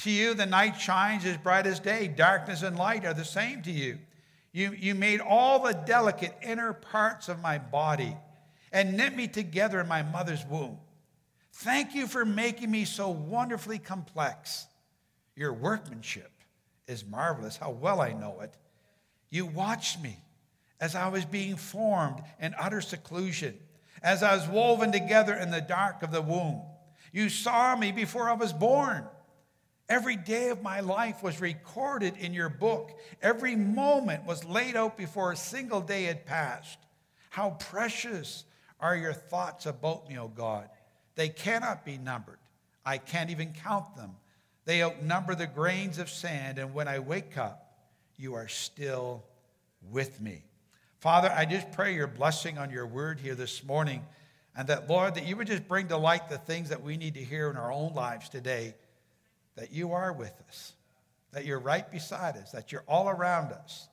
To 0.00 0.10
you, 0.10 0.34
the 0.34 0.44
night 0.44 0.78
shines 0.78 1.24
as 1.24 1.38
bright 1.38 1.66
as 1.66 1.80
day. 1.80 2.08
Darkness 2.08 2.62
and 2.62 2.76
light 2.76 3.06
are 3.06 3.14
the 3.14 3.24
same 3.24 3.62
to 3.62 3.70
you. 3.70 3.98
You, 4.52 4.72
you 4.72 4.94
made 4.94 5.20
all 5.20 5.62
the 5.62 5.72
delicate 5.72 6.36
inner 6.42 6.74
parts 6.74 7.30
of 7.30 7.40
my 7.40 7.56
body 7.56 8.14
and 8.70 8.94
knit 8.94 9.16
me 9.16 9.28
together 9.28 9.80
in 9.80 9.88
my 9.88 10.02
mother's 10.02 10.44
womb. 10.44 10.78
Thank 11.54 11.94
you 11.94 12.06
for 12.06 12.26
making 12.26 12.70
me 12.70 12.84
so 12.84 13.08
wonderfully 13.08 13.78
complex. 13.78 14.66
Your 15.36 15.54
workmanship 15.54 16.32
is 16.86 17.06
marvelous. 17.06 17.56
How 17.56 17.70
well 17.70 18.02
I 18.02 18.12
know 18.12 18.40
it. 18.42 18.52
You 19.30 19.46
watched 19.46 20.02
me 20.02 20.18
as 20.82 20.96
I 20.96 21.06
was 21.06 21.24
being 21.24 21.54
formed 21.54 22.20
in 22.40 22.56
utter 22.58 22.80
seclusion, 22.80 23.56
as 24.02 24.24
I 24.24 24.34
was 24.34 24.48
woven 24.48 24.90
together 24.90 25.32
in 25.32 25.52
the 25.52 25.60
dark 25.60 26.02
of 26.02 26.10
the 26.10 26.20
womb. 26.20 26.60
You 27.12 27.28
saw 27.28 27.76
me 27.76 27.92
before 27.92 28.28
I 28.28 28.32
was 28.32 28.52
born. 28.52 29.06
Every 29.88 30.16
day 30.16 30.48
of 30.48 30.60
my 30.60 30.80
life 30.80 31.22
was 31.22 31.40
recorded 31.40 32.16
in 32.16 32.34
your 32.34 32.48
book. 32.48 32.98
Every 33.22 33.54
moment 33.54 34.26
was 34.26 34.44
laid 34.44 34.74
out 34.74 34.96
before 34.96 35.30
a 35.30 35.36
single 35.36 35.80
day 35.80 36.04
had 36.04 36.26
passed. 36.26 36.78
How 37.30 37.50
precious 37.60 38.44
are 38.80 38.96
your 38.96 39.12
thoughts 39.12 39.66
about 39.66 40.08
me, 40.08 40.18
O 40.18 40.26
God. 40.26 40.68
They 41.14 41.28
cannot 41.28 41.84
be 41.84 41.96
numbered. 41.96 42.40
I 42.84 42.98
can't 42.98 43.30
even 43.30 43.52
count 43.52 43.94
them. 43.94 44.16
They 44.64 44.82
outnumber 44.82 45.36
the 45.36 45.46
grains 45.46 45.98
of 45.98 46.10
sand, 46.10 46.58
and 46.58 46.74
when 46.74 46.88
I 46.88 46.98
wake 46.98 47.38
up, 47.38 47.78
you 48.16 48.34
are 48.34 48.48
still 48.48 49.22
with 49.80 50.20
me. 50.20 50.42
Father, 51.02 51.32
I 51.36 51.46
just 51.46 51.72
pray 51.72 51.96
your 51.96 52.06
blessing 52.06 52.58
on 52.58 52.70
your 52.70 52.86
word 52.86 53.18
here 53.18 53.34
this 53.34 53.64
morning, 53.64 54.04
and 54.56 54.68
that, 54.68 54.88
Lord, 54.88 55.16
that 55.16 55.26
you 55.26 55.36
would 55.36 55.48
just 55.48 55.66
bring 55.66 55.88
to 55.88 55.96
light 55.96 56.28
the 56.28 56.38
things 56.38 56.68
that 56.68 56.80
we 56.80 56.96
need 56.96 57.14
to 57.14 57.24
hear 57.24 57.50
in 57.50 57.56
our 57.56 57.72
own 57.72 57.92
lives 57.92 58.28
today 58.28 58.76
that 59.56 59.72
you 59.72 59.94
are 59.94 60.12
with 60.12 60.32
us, 60.46 60.74
that 61.32 61.44
you're 61.44 61.58
right 61.58 61.90
beside 61.90 62.36
us, 62.36 62.52
that 62.52 62.70
you're 62.70 62.84
all 62.86 63.08
around 63.08 63.50
us. 63.50 63.88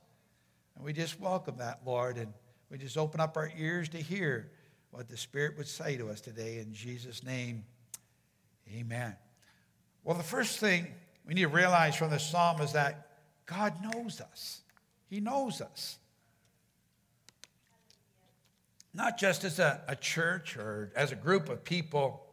And 0.76 0.84
we 0.84 0.92
just 0.92 1.18
welcome 1.18 1.56
that, 1.58 1.80
Lord, 1.84 2.16
and 2.16 2.32
we 2.70 2.78
just 2.78 2.96
open 2.96 3.18
up 3.18 3.36
our 3.36 3.50
ears 3.58 3.88
to 3.88 3.98
hear 3.98 4.48
what 4.92 5.08
the 5.08 5.16
Spirit 5.16 5.58
would 5.58 5.66
say 5.66 5.96
to 5.96 6.10
us 6.10 6.20
today. 6.20 6.58
In 6.58 6.72
Jesus' 6.72 7.24
name, 7.24 7.64
amen. 8.72 9.16
Well, 10.04 10.16
the 10.16 10.22
first 10.22 10.60
thing 10.60 10.86
we 11.26 11.34
need 11.34 11.42
to 11.42 11.48
realize 11.48 11.96
from 11.96 12.10
this 12.10 12.24
psalm 12.24 12.60
is 12.60 12.74
that 12.74 13.08
God 13.46 13.74
knows 13.82 14.20
us. 14.20 14.60
He 15.08 15.18
knows 15.18 15.60
us. 15.60 15.96
Not 18.92 19.18
just 19.18 19.44
as 19.44 19.58
a, 19.58 19.82
a 19.86 19.96
church 19.96 20.56
or 20.56 20.92
as 20.96 21.12
a 21.12 21.16
group 21.16 21.48
of 21.48 21.64
people, 21.64 22.26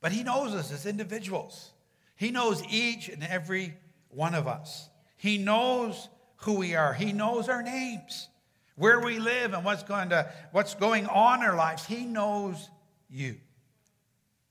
but 0.00 0.12
He 0.12 0.22
knows 0.22 0.54
us 0.54 0.72
as 0.72 0.86
individuals. 0.86 1.72
He 2.16 2.30
knows 2.30 2.62
each 2.68 3.08
and 3.08 3.22
every 3.22 3.74
one 4.08 4.34
of 4.34 4.46
us. 4.46 4.88
He 5.16 5.38
knows 5.38 6.08
who 6.38 6.54
we 6.54 6.74
are. 6.74 6.92
He 6.92 7.12
knows 7.12 7.48
our 7.48 7.62
names, 7.62 8.28
where 8.76 9.00
we 9.00 9.18
live, 9.18 9.54
and 9.54 9.64
what's 9.64 9.82
going, 9.82 10.10
to, 10.10 10.30
what's 10.52 10.74
going 10.74 11.06
on 11.06 11.40
in 11.40 11.46
our 11.46 11.56
lives. 11.56 11.84
He 11.86 12.04
knows 12.04 12.68
you. 13.08 13.36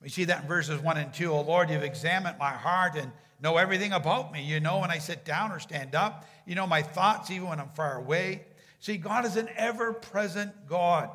We 0.02 0.08
see 0.08 0.24
that 0.24 0.42
in 0.42 0.48
verses 0.48 0.80
1 0.80 0.96
and 0.96 1.12
2. 1.12 1.32
Oh 1.32 1.40
Lord, 1.42 1.70
you've 1.70 1.82
examined 1.82 2.38
my 2.38 2.50
heart 2.50 2.94
and 2.96 3.10
know 3.40 3.56
everything 3.56 3.92
about 3.92 4.32
me. 4.32 4.42
You 4.42 4.60
know 4.60 4.78
when 4.78 4.90
I 4.90 4.98
sit 4.98 5.24
down 5.24 5.52
or 5.52 5.58
stand 5.58 5.94
up. 5.94 6.26
You 6.46 6.54
know 6.54 6.66
my 6.66 6.82
thoughts 6.82 7.30
even 7.30 7.48
when 7.48 7.60
I'm 7.60 7.70
far 7.70 7.96
away. 7.96 8.44
See, 8.80 8.96
God 8.96 9.24
is 9.24 9.36
an 9.36 9.48
ever 9.56 9.92
present 9.92 10.66
God 10.68 11.10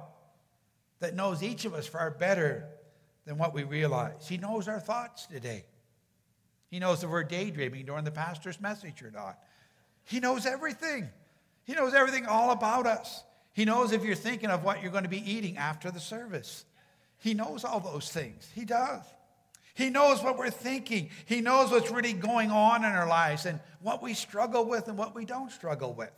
that 1.00 1.16
knows 1.16 1.44
each 1.44 1.66
of 1.66 1.74
us 1.74 1.88
far 1.88 2.12
better 2.12 2.68
than 3.26 3.38
what 3.38 3.54
we 3.54 3.64
realize. 3.64 4.28
He 4.28 4.38
knows 4.38 4.68
our 4.68 4.80
thoughts 4.80 5.26
today. 5.26 5.66
He 6.70 6.80
knows 6.80 7.04
if 7.04 7.10
we're 7.10 7.24
daydreaming 7.24 7.86
during 7.86 8.04
the 8.04 8.12
pastor's 8.12 8.60
message 8.60 9.02
or 9.04 9.12
not. 9.12 9.38
He 10.06 10.20
knows 10.20 10.46
everything. 10.46 11.10
He 11.66 11.74
knows 11.74 11.94
everything 11.94 12.26
all 12.26 12.52
about 12.52 12.86
us. 12.86 13.24
He 13.54 13.66
knows 13.66 13.92
if 13.92 14.04
you're 14.04 14.16
thinking 14.16 14.50
of 14.50 14.64
what 14.64 14.82
you're 14.82 14.92
going 14.92 15.04
to 15.04 15.10
be 15.10 15.32
eating 15.32 15.58
after 15.58 15.92
the 15.92 16.00
service. 16.00 16.66
He 17.20 17.34
knows 17.34 17.64
all 17.64 17.80
those 17.80 18.10
things. 18.10 18.50
He 18.54 18.66
does. 18.66 19.04
He 19.76 19.90
knows 19.90 20.22
what 20.22 20.38
we're 20.38 20.50
thinking. 20.50 21.10
He 21.26 21.42
knows 21.42 21.72
what's 21.72 21.92
really 21.92 22.14
going 22.14 22.52
on 22.52 22.84
in 22.84 22.92
our 22.92 23.08
lives 23.08 23.46
and 23.46 23.60
what 23.82 24.04
we 24.04 24.14
struggle 24.14 24.66
with 24.66 24.88
and 24.88 24.98
what 24.98 25.16
we 25.16 25.26
don't 25.26 25.52
struggle 25.52 25.94
with. 25.94 26.12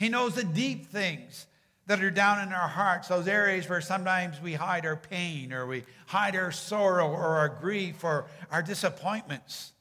He 0.00 0.08
knows 0.08 0.34
the 0.34 0.44
deep 0.44 0.86
things 0.86 1.46
that 1.84 2.02
are 2.02 2.10
down 2.10 2.40
in 2.40 2.54
our 2.54 2.68
hearts, 2.68 3.08
those 3.08 3.28
areas 3.28 3.68
where 3.68 3.82
sometimes 3.82 4.40
we 4.40 4.54
hide 4.54 4.86
our 4.86 4.96
pain 4.96 5.52
or 5.52 5.66
we 5.66 5.84
hide 6.06 6.34
our 6.36 6.50
sorrow 6.50 7.06
or 7.10 7.36
our 7.36 7.50
grief 7.50 8.02
or 8.02 8.24
our 8.50 8.62
disappointments. 8.62 9.72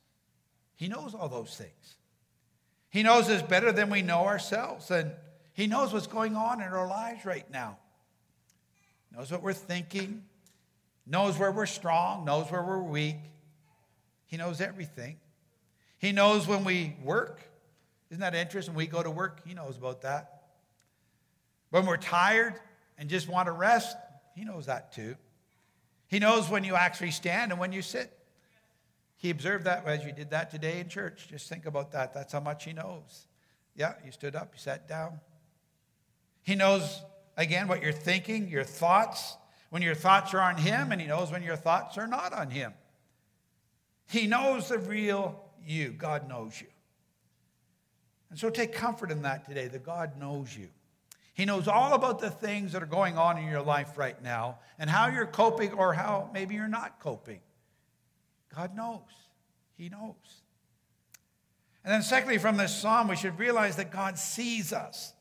He 0.76 0.90
knows 0.90 1.16
all 1.16 1.30
those 1.30 1.56
things. 1.56 1.96
He 2.90 3.02
knows 3.02 3.30
us 3.30 3.42
better 3.42 3.72
than 3.72 3.90
we 3.90 4.02
know 4.02 4.26
ourselves, 4.26 4.92
and 4.92 5.10
He 5.54 5.68
knows 5.68 5.94
what's 5.94 6.08
going 6.08 6.36
on 6.36 6.62
in 6.62 6.68
our 6.68 6.88
lives 6.88 7.24
right 7.24 7.50
now. 7.50 7.78
Knows 9.16 9.32
what 9.32 9.42
we're 9.42 9.54
thinking, 9.54 10.26
knows 11.08 11.40
where 11.40 11.54
we're 11.54 11.66
strong, 11.66 12.26
knows 12.26 12.52
where 12.52 12.62
we're 12.62 12.84
weak. 12.84 13.20
He 14.28 14.36
knows 14.36 14.60
everything. 14.60 15.16
He 15.98 16.12
knows 16.12 16.46
when 16.46 16.66
we 16.66 16.98
work. 17.06 17.40
Isn't 18.10 18.22
that 18.22 18.36
interesting? 18.36 18.74
We 18.74 18.88
go 18.88 19.04
to 19.04 19.12
work, 19.12 19.42
He 19.46 19.54
knows 19.54 19.78
about 19.78 20.02
that. 20.02 20.44
When 21.70 21.86
we're 21.86 21.98
tired 21.98 22.56
and 22.98 23.10
just 23.10 23.28
want 23.28 23.48
to 23.48 23.52
rest, 23.52 23.96
He 24.36 24.44
knows 24.44 24.66
that 24.66 24.92
too. 24.92 25.16
He 26.08 26.20
knows 26.20 26.50
when 26.50 26.64
you 26.64 26.76
actually 26.76 27.12
stand 27.12 27.52
and 27.52 27.60
when 27.60 27.72
you 27.72 27.82
sit. 27.82 28.12
He 29.18 29.30
observed 29.30 29.66
that 29.66 29.86
as 29.86 30.04
you 30.04 30.12
did 30.12 30.32
that 30.32 30.50
today 30.50 30.80
in 30.80 30.90
church. 30.90 31.28
Just 31.30 31.50
think 31.50 31.66
about 31.66 31.92
that. 31.92 32.14
That's 32.14 32.34
how 32.34 32.40
much 32.40 32.64
He 32.64 32.74
knows. 32.74 33.28
Yeah, 33.76 33.94
you 34.04 34.12
stood 34.12 34.36
up, 34.36 34.52
you 34.54 34.60
sat 34.60 34.88
down. 34.88 35.20
He 36.42 36.56
knows, 36.56 37.02
again, 37.38 37.68
what 37.68 37.84
you're 37.84 37.92
thinking, 37.92 38.48
your 38.48 38.64
thoughts, 38.64 39.38
when 39.70 39.82
your 39.82 39.94
thoughts 39.94 40.34
are 40.34 40.42
on 40.42 40.58
Him, 40.58 40.92
and 40.92 41.00
He 41.00 41.06
knows 41.06 41.32
when 41.32 41.44
your 41.44 41.56
thoughts 41.56 41.98
are 41.98 42.08
not 42.08 42.34
on 42.34 42.50
Him. 42.50 42.74
He 44.08 44.26
knows 44.26 44.70
the 44.70 44.80
real 44.80 45.46
you. 45.64 45.90
God 45.90 46.28
knows 46.28 46.60
you. 46.60 46.68
And 48.30 48.38
so 48.38 48.50
take 48.50 48.74
comfort 48.74 49.12
in 49.12 49.24
that 49.24 49.46
today, 49.46 49.68
that 49.68 49.84
God 49.84 50.18
knows 50.20 50.56
you. 50.56 50.70
He 51.34 51.46
knows 51.46 51.68
all 51.68 51.94
about 51.94 52.20
the 52.20 52.30
things 52.30 52.74
that 52.74 52.84
are 52.84 52.88
going 52.88 53.18
on 53.18 53.38
in 53.38 53.48
your 53.48 53.62
life 53.62 53.98
right 53.98 54.22
now 54.22 54.60
and 54.78 54.90
how 54.90 55.08
you're 55.08 55.26
coping 55.26 55.72
or 55.74 55.94
how 55.94 56.30
maybe 56.34 56.56
you're 56.56 56.68
not 56.68 57.00
coping. 57.00 57.40
God 58.54 58.76
knows. 58.76 59.00
He 59.78 59.90
knows. 59.90 60.16
And 61.84 61.94
then, 61.94 62.02
secondly, 62.02 62.40
from 62.40 62.58
this 62.58 62.76
psalm, 62.76 63.08
we 63.08 63.16
should 63.16 63.40
realize 63.40 63.78
that 63.78 63.90
God 63.90 64.20
sees 64.20 64.74
us. 64.74 65.14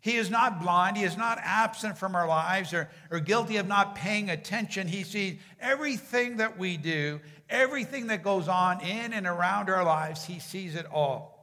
He 0.00 0.16
is 0.16 0.28
not 0.28 0.60
blind. 0.60 0.96
He 0.96 1.04
is 1.04 1.16
not 1.16 1.38
absent 1.40 1.96
from 1.96 2.14
our 2.14 2.26
lives 2.26 2.74
or, 2.74 2.90
or 3.10 3.20
guilty 3.20 3.56
of 3.56 3.66
not 3.66 3.94
paying 3.94 4.28
attention. 4.28 4.86
He 4.86 5.02
sees 5.02 5.38
everything 5.60 6.38
that 6.38 6.58
we 6.58 6.76
do, 6.76 7.20
everything 7.48 8.08
that 8.08 8.22
goes 8.22 8.48
on 8.48 8.80
in 8.80 9.12
and 9.12 9.26
around 9.26 9.70
our 9.70 9.84
lives. 9.84 10.24
He 10.24 10.40
sees 10.40 10.74
it 10.74 10.84
all. 10.92 11.33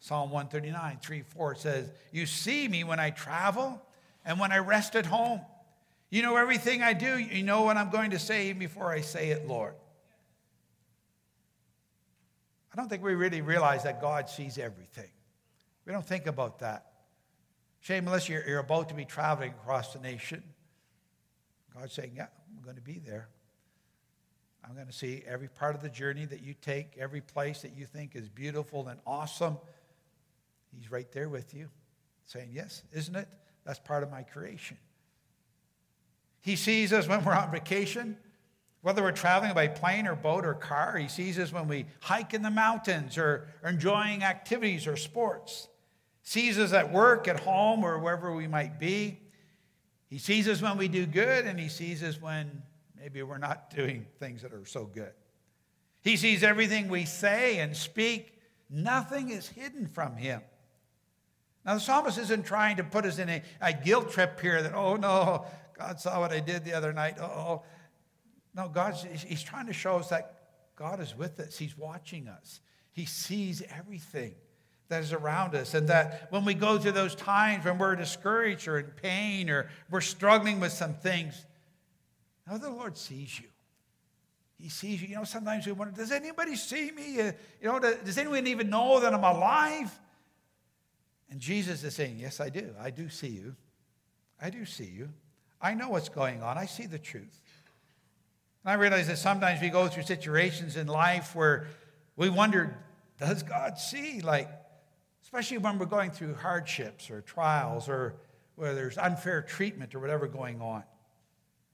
Psalm 0.00 0.30
139, 0.30 0.98
3, 1.02 1.22
4 1.22 1.54
says, 1.56 1.90
You 2.12 2.26
see 2.26 2.68
me 2.68 2.84
when 2.84 3.00
I 3.00 3.10
travel 3.10 3.82
and 4.24 4.38
when 4.38 4.52
I 4.52 4.58
rest 4.58 4.94
at 4.94 5.06
home. 5.06 5.40
You 6.10 6.22
know 6.22 6.36
everything 6.36 6.82
I 6.82 6.92
do. 6.92 7.18
You 7.18 7.42
know 7.42 7.62
what 7.62 7.76
I'm 7.76 7.90
going 7.90 8.12
to 8.12 8.18
say 8.18 8.52
before 8.52 8.90
I 8.90 9.00
say 9.00 9.30
it, 9.30 9.46
Lord. 9.46 9.74
I 12.72 12.76
don't 12.76 12.88
think 12.88 13.02
we 13.02 13.14
really 13.14 13.40
realize 13.40 13.82
that 13.82 14.00
God 14.00 14.28
sees 14.28 14.56
everything. 14.56 15.10
We 15.84 15.92
don't 15.92 16.06
think 16.06 16.26
about 16.26 16.60
that. 16.60 16.86
Shame 17.80 18.06
unless 18.06 18.28
you're, 18.28 18.46
you're 18.46 18.58
about 18.60 18.88
to 18.90 18.94
be 18.94 19.04
traveling 19.04 19.50
across 19.50 19.92
the 19.92 20.00
nation. 20.00 20.42
God's 21.74 21.92
saying, 21.92 22.12
Yeah, 22.14 22.26
I'm 22.56 22.62
going 22.62 22.76
to 22.76 22.82
be 22.82 22.98
there. 22.98 23.28
I'm 24.68 24.74
going 24.74 24.86
to 24.86 24.92
see 24.92 25.22
every 25.26 25.48
part 25.48 25.74
of 25.74 25.80
the 25.80 25.88
journey 25.88 26.26
that 26.26 26.42
you 26.42 26.54
take, 26.60 26.98
every 26.98 27.20
place 27.20 27.62
that 27.62 27.74
you 27.76 27.86
think 27.86 28.14
is 28.14 28.28
beautiful 28.28 28.88
and 28.88 29.00
awesome. 29.06 29.56
He's 30.78 30.90
right 30.90 31.10
there 31.12 31.28
with 31.28 31.54
you, 31.54 31.68
saying, 32.24 32.50
Yes, 32.52 32.82
isn't 32.92 33.16
it? 33.16 33.28
That's 33.64 33.80
part 33.80 34.02
of 34.02 34.10
my 34.10 34.22
creation. 34.22 34.76
He 36.40 36.56
sees 36.56 36.92
us 36.92 37.08
when 37.08 37.24
we're 37.24 37.34
on 37.34 37.50
vacation. 37.50 38.16
Whether 38.80 39.02
we're 39.02 39.12
traveling 39.12 39.54
by 39.54 39.66
plane 39.66 40.06
or 40.06 40.14
boat 40.14 40.46
or 40.46 40.54
car, 40.54 40.96
He 40.96 41.08
sees 41.08 41.38
us 41.38 41.52
when 41.52 41.66
we 41.66 41.86
hike 42.00 42.32
in 42.32 42.42
the 42.42 42.50
mountains 42.50 43.18
or, 43.18 43.48
enjoying 43.64 44.22
activities 44.22 44.86
or 44.86 44.96
sports. 44.96 45.68
Sees 46.22 46.58
us 46.58 46.72
at 46.72 46.92
work, 46.92 47.26
at 47.26 47.40
home, 47.40 47.84
or 47.84 47.98
wherever 47.98 48.32
we 48.34 48.46
might 48.46 48.78
be. 48.78 49.18
He 50.06 50.18
sees 50.18 50.46
us 50.46 50.62
when 50.62 50.78
we 50.78 50.86
do 50.86 51.06
good, 51.06 51.44
and 51.44 51.58
He 51.58 51.68
sees 51.68 52.02
us 52.02 52.20
when 52.20 52.62
maybe 52.96 53.22
we're 53.22 53.38
not 53.38 53.74
doing 53.74 54.06
things 54.20 54.42
that 54.42 54.52
are 54.52 54.64
so 54.64 54.84
good. 54.84 55.12
He 56.02 56.16
sees 56.16 56.44
everything 56.44 56.88
we 56.88 57.04
say 57.04 57.58
and 57.58 57.76
speak. 57.76 58.38
Nothing 58.70 59.30
is 59.30 59.48
hidden 59.48 59.88
from 59.88 60.16
Him. 60.16 60.40
Now, 61.68 61.74
the 61.74 61.80
psalmist 61.80 62.16
isn't 62.16 62.46
trying 62.46 62.78
to 62.78 62.82
put 62.82 63.04
us 63.04 63.18
in 63.18 63.28
a, 63.28 63.42
a 63.60 63.74
guilt 63.74 64.10
trip 64.10 64.40
here 64.40 64.62
that, 64.62 64.72
oh 64.74 64.96
no, 64.96 65.44
God 65.76 66.00
saw 66.00 66.18
what 66.18 66.32
I 66.32 66.40
did 66.40 66.64
the 66.64 66.72
other 66.72 66.94
night. 66.94 67.18
Oh, 67.20 67.62
no, 68.54 68.70
God's, 68.70 69.02
he's 69.02 69.42
trying 69.42 69.66
to 69.66 69.74
show 69.74 69.96
us 69.96 70.08
that 70.08 70.34
God 70.76 70.98
is 70.98 71.14
with 71.14 71.38
us. 71.38 71.58
He's 71.58 71.76
watching 71.76 72.26
us. 72.26 72.60
He 72.92 73.04
sees 73.04 73.62
everything 73.78 74.34
that 74.88 75.02
is 75.02 75.12
around 75.12 75.54
us. 75.54 75.74
And 75.74 75.88
that 75.88 76.28
when 76.30 76.46
we 76.46 76.54
go 76.54 76.78
through 76.78 76.92
those 76.92 77.14
times 77.14 77.66
when 77.66 77.76
we're 77.76 77.96
discouraged 77.96 78.66
or 78.66 78.78
in 78.78 78.86
pain 78.86 79.50
or 79.50 79.68
we're 79.90 80.00
struggling 80.00 80.60
with 80.60 80.72
some 80.72 80.94
things, 80.94 81.44
know 82.50 82.56
the 82.56 82.70
Lord 82.70 82.96
sees 82.96 83.38
you. 83.38 83.48
He 84.56 84.70
sees 84.70 85.02
you. 85.02 85.08
You 85.08 85.16
know, 85.16 85.24
sometimes 85.24 85.66
we 85.66 85.72
wonder, 85.72 85.94
does 85.94 86.12
anybody 86.12 86.56
see 86.56 86.90
me? 86.92 87.20
Uh, 87.20 87.32
you 87.60 87.68
know, 87.68 87.78
does 87.78 88.16
anyone 88.16 88.46
even 88.46 88.70
know 88.70 89.00
that 89.00 89.12
I'm 89.12 89.22
alive? 89.22 89.92
And 91.30 91.40
Jesus 91.40 91.84
is 91.84 91.94
saying, 91.94 92.18
Yes, 92.18 92.40
I 92.40 92.48
do. 92.48 92.74
I 92.80 92.90
do 92.90 93.08
see 93.08 93.28
you. 93.28 93.54
I 94.40 94.50
do 94.50 94.64
see 94.64 94.84
you. 94.84 95.10
I 95.60 95.74
know 95.74 95.90
what's 95.90 96.08
going 96.08 96.42
on. 96.42 96.56
I 96.56 96.66
see 96.66 96.86
the 96.86 96.98
truth. 96.98 97.42
And 98.64 98.72
I 98.72 98.74
realize 98.74 99.08
that 99.08 99.18
sometimes 99.18 99.60
we 99.60 99.68
go 99.68 99.88
through 99.88 100.04
situations 100.04 100.76
in 100.76 100.86
life 100.86 101.34
where 101.34 101.66
we 102.16 102.28
wonder, 102.28 102.76
does 103.18 103.42
God 103.42 103.78
see? 103.78 104.20
Like, 104.20 104.48
especially 105.22 105.58
when 105.58 105.78
we're 105.78 105.86
going 105.86 106.10
through 106.10 106.34
hardships 106.34 107.10
or 107.10 107.20
trials 107.20 107.88
or 107.88 108.14
where 108.54 108.74
there's 108.74 108.98
unfair 108.98 109.42
treatment 109.42 109.94
or 109.94 110.00
whatever 110.00 110.26
going 110.26 110.60
on. 110.60 110.82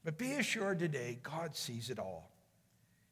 But 0.05 0.19
be 0.19 0.33
assured 0.33 0.79
today, 0.79 1.19
God 1.23 1.57
sees 1.57 1.89
it 1.89 1.99
all. 1.99 2.31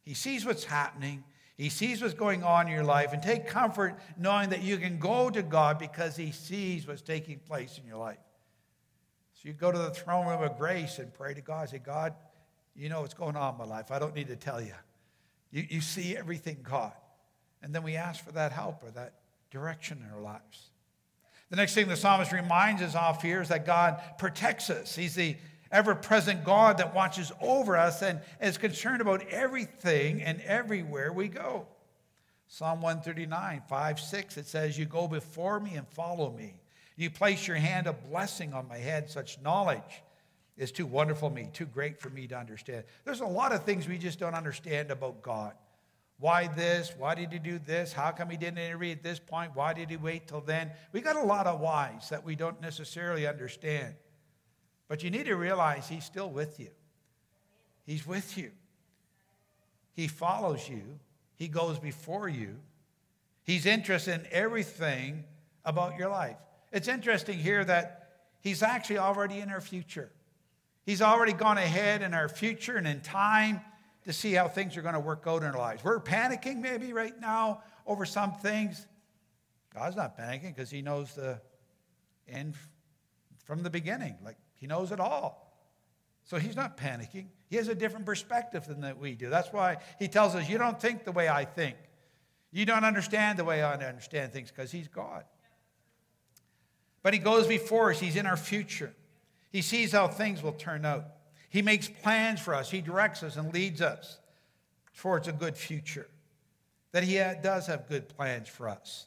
He 0.05 0.15
sees 0.15 0.45
what's 0.45 0.65
happening. 0.65 1.25
He 1.57 1.69
sees 1.69 2.03
what's 2.03 2.15
going 2.15 2.43
on 2.43 2.67
in 2.67 2.73
your 2.73 2.85
life. 2.85 3.13
And 3.13 3.23
take 3.23 3.47
comfort 3.47 3.99
knowing 4.19 4.51
that 4.51 4.63
you 4.63 4.79
can 4.79 4.99
go 4.99 5.31
to 5.31 5.43
God 5.43 5.79
because 5.79 6.17
He 6.17 6.33
sees 6.33 6.87
what's 6.87 7.03
taking 7.03 7.39
place 7.39 7.79
in 7.79 7.87
your 7.87 7.99
life. 7.99 8.19
So 9.35 9.49
you 9.49 9.55
go 9.55 9.73
to 9.73 9.79
the 9.79 9.91
throne 9.91 10.27
room 10.27 10.43
of 10.43 10.57
grace 10.57 10.99
and 10.99 11.13
pray 11.13 11.35
to 11.35 11.41
God. 11.41 11.69
Say, 11.69 11.79
God, 11.79 12.15
you 12.75 12.89
know 12.89 13.01
what's 13.01 13.15
going 13.15 13.37
on 13.37 13.55
in 13.55 13.59
my 13.59 13.65
life. 13.65 13.91
I 13.91 13.99
don't 13.99 14.15
need 14.15 14.29
to 14.29 14.37
tell 14.37 14.61
you. 14.61 14.75
You, 15.51 15.67
you 15.69 15.81
see 15.81 16.17
everything, 16.17 16.59
God. 16.63 16.93
And 17.63 17.75
then 17.75 17.83
we 17.83 17.97
ask 17.97 18.25
for 18.25 18.33
that 18.33 18.53
help 18.53 18.83
or 18.83 18.91
that 18.93 19.15
direction 19.51 20.03
in 20.05 20.15
our 20.15 20.23
lives. 20.23 20.71
The 21.51 21.57
next 21.57 21.75
thing 21.75 21.87
the 21.87 21.97
psalmist 21.97 22.33
reminds 22.33 22.81
us 22.81 22.95
of 22.95 23.21
here 23.21 23.43
is 23.43 23.49
that 23.49 23.67
God 23.67 24.01
protects 24.17 24.71
us. 24.71 24.97
He's 24.97 25.15
the 25.15 25.37
ever 25.73 25.95
present 25.95 26.45
God 26.45 26.79
that 26.79 26.95
watches 26.95 27.33
over 27.41 27.77
us 27.77 28.03
and 28.03 28.21
is 28.41 28.59
concerned 28.59 29.01
about 29.01 29.27
everything 29.29 30.23
and 30.23 30.41
everywhere 30.43 31.13
we 31.13 31.29
go. 31.29 31.67
Psalm 32.47 32.83
139, 32.83 33.63
5, 33.67 34.01
6, 34.01 34.37
it 34.37 34.47
says, 34.47 34.79
You 34.79 34.85
go 34.85 35.09
before 35.09 35.59
me 35.59 35.75
and 35.75 35.89
follow 35.89 36.31
me. 36.31 36.61
You 36.97 37.11
place 37.11 37.49
your 37.49 37.57
hand 37.57 37.87
of 37.87 38.11
blessing 38.11 38.53
on 38.53 38.69
my 38.69 38.77
head. 38.77 39.09
Such 39.09 39.41
knowledge 39.41 40.03
is 40.59 40.71
too 40.71 40.85
wonderful 40.85 41.31
for 41.31 41.35
me, 41.35 41.49
too 41.53 41.65
great 41.65 41.99
for 41.99 42.11
me 42.11 42.27
to 42.27 42.37
understand. 42.37 42.85
There's 43.05 43.21
a 43.21 43.27
lot 43.27 43.53
of 43.53 43.65
things 43.65 43.89
we 43.89 43.97
just 43.97 44.19
don't 44.19 44.35
understand 44.35 44.91
about 44.91 45.23
God. 45.23 45.55
Why 46.19 46.47
this? 46.47 46.93
Why 46.97 47.15
did 47.15 47.33
he 47.33 47.39
do 47.39 47.59
this? 47.59 47.93
How 47.93 48.13
come 48.13 48.31
he 48.31 48.37
didn't 48.37 48.59
intervene 48.59 48.93
at 48.93 49.03
this 49.03 49.19
point? 49.19 49.57
Why 49.57 49.73
did 49.73 49.91
he 49.91 49.97
wait 49.97 50.29
till 50.29 50.41
then? 50.41 50.71
We 50.93 51.01
got 51.01 51.17
a 51.17 51.23
lot 51.23 51.47
of 51.47 51.59
whys 51.59 52.11
that 52.11 52.23
we 52.23 52.37
don't 52.37 52.61
necessarily 52.61 53.27
understand. 53.27 53.95
But 54.93 55.03
you 55.03 55.09
need 55.11 55.25
to 55.25 55.37
realize 55.37 55.89
He's 55.89 56.05
still 56.05 56.29
with 56.29 56.61
you. 56.61 56.69
He's 57.87 58.07
with 58.07 58.37
you. 58.37 58.51
He 59.95 60.07
follows 60.07 60.69
you, 60.69 60.83
He 61.35 61.49
goes 61.49 61.79
before 61.79 62.29
you. 62.29 62.57
He's 63.43 63.65
interested 63.65 64.21
in 64.21 64.27
everything 64.31 65.25
about 65.65 65.97
your 65.97 66.11
life. 66.11 66.37
It's 66.73 66.89
interesting 66.89 67.39
here 67.39 67.65
that 67.65 68.11
He's 68.43 68.63
actually 68.63 68.99
already 68.99 69.41
in 69.41 69.49
our 69.49 69.63
future. 69.63 70.13
He's 70.85 71.01
already 71.01 71.33
gone 71.33 71.57
ahead 71.57 72.03
in 72.03 72.13
our 72.13 72.29
future 72.29 72.77
and 72.77 72.87
in 72.87 73.01
time 73.01 73.63
to 74.05 74.13
see 74.13 74.35
how 74.35 74.47
things 74.47 74.77
are 74.77 74.83
going 74.83 74.93
to 74.93 75.01
work 75.01 75.25
out 75.27 75.43
in 75.43 75.49
our 75.49 75.59
lives. 75.59 75.83
We're 75.83 76.01
panicking 76.01 76.61
maybe 76.61 76.93
right 76.93 77.19
now 77.19 77.63
over 77.87 78.05
some 78.05 78.35
things. 78.35 78.87
God's 79.75 79.97
not 79.97 80.19
panicking 80.19 80.55
because 80.55 80.69
He 80.69 80.83
knows 80.83 81.15
the 81.15 81.41
end 82.29 82.57
from 83.47 83.63
the 83.63 83.71
beginning. 83.71 84.19
Like 84.23 84.37
he 84.63 84.69
knows 84.69 84.93
it 84.93 85.01
all. 85.01 85.53
So 86.23 86.37
he's 86.37 86.55
not 86.55 86.77
panicking. 86.77 87.27
He 87.51 87.57
has 87.57 87.67
a 87.67 87.75
different 87.75 88.07
perspective 88.07 88.65
than 88.65 88.83
that 88.83 88.97
we 88.97 89.17
do. 89.17 89.29
That's 89.29 89.53
why 89.53 89.79
he 89.99 90.07
tells 90.07 90.37
us, 90.37 90.49
You 90.49 90.57
don't 90.57 90.81
think 90.81 91.03
the 91.03 91.11
way 91.11 91.29
I 91.29 91.45
think. 91.45 91.75
You 92.53 92.65
don't 92.65 92.85
understand 92.85 93.41
the 93.41 93.45
way 93.45 93.61
I 93.61 93.75
understand 93.75 94.33
things 94.33 94.53
because 94.53 94.71
he's 94.71 94.87
God. 94.87 95.25
But 97.03 97.13
he 97.13 97.19
goes 97.19 97.49
before 97.49 97.91
us, 97.91 97.99
he's 97.99 98.15
in 98.15 98.25
our 98.25 98.37
future. 98.37 98.95
He 99.51 99.63
sees 99.63 99.91
how 99.91 100.07
things 100.07 100.45
will 100.45 100.53
turn 100.53 100.85
out. 100.85 101.07
He 101.51 101.61
makes 101.61 101.89
plans 101.89 102.39
for 102.39 102.55
us, 102.55 102.71
he 102.71 102.81
directs 102.81 103.25
us 103.25 103.35
and 103.35 103.53
leads 103.53 103.81
us 103.81 104.21
towards 104.97 105.27
a 105.27 105.33
good 105.33 105.57
future. 105.57 106.07
That 106.93 107.03
he 107.03 107.17
does 107.43 107.67
have 107.67 107.89
good 107.89 108.09
plans 108.09 108.49
for 108.49 108.69
us. 108.69 109.07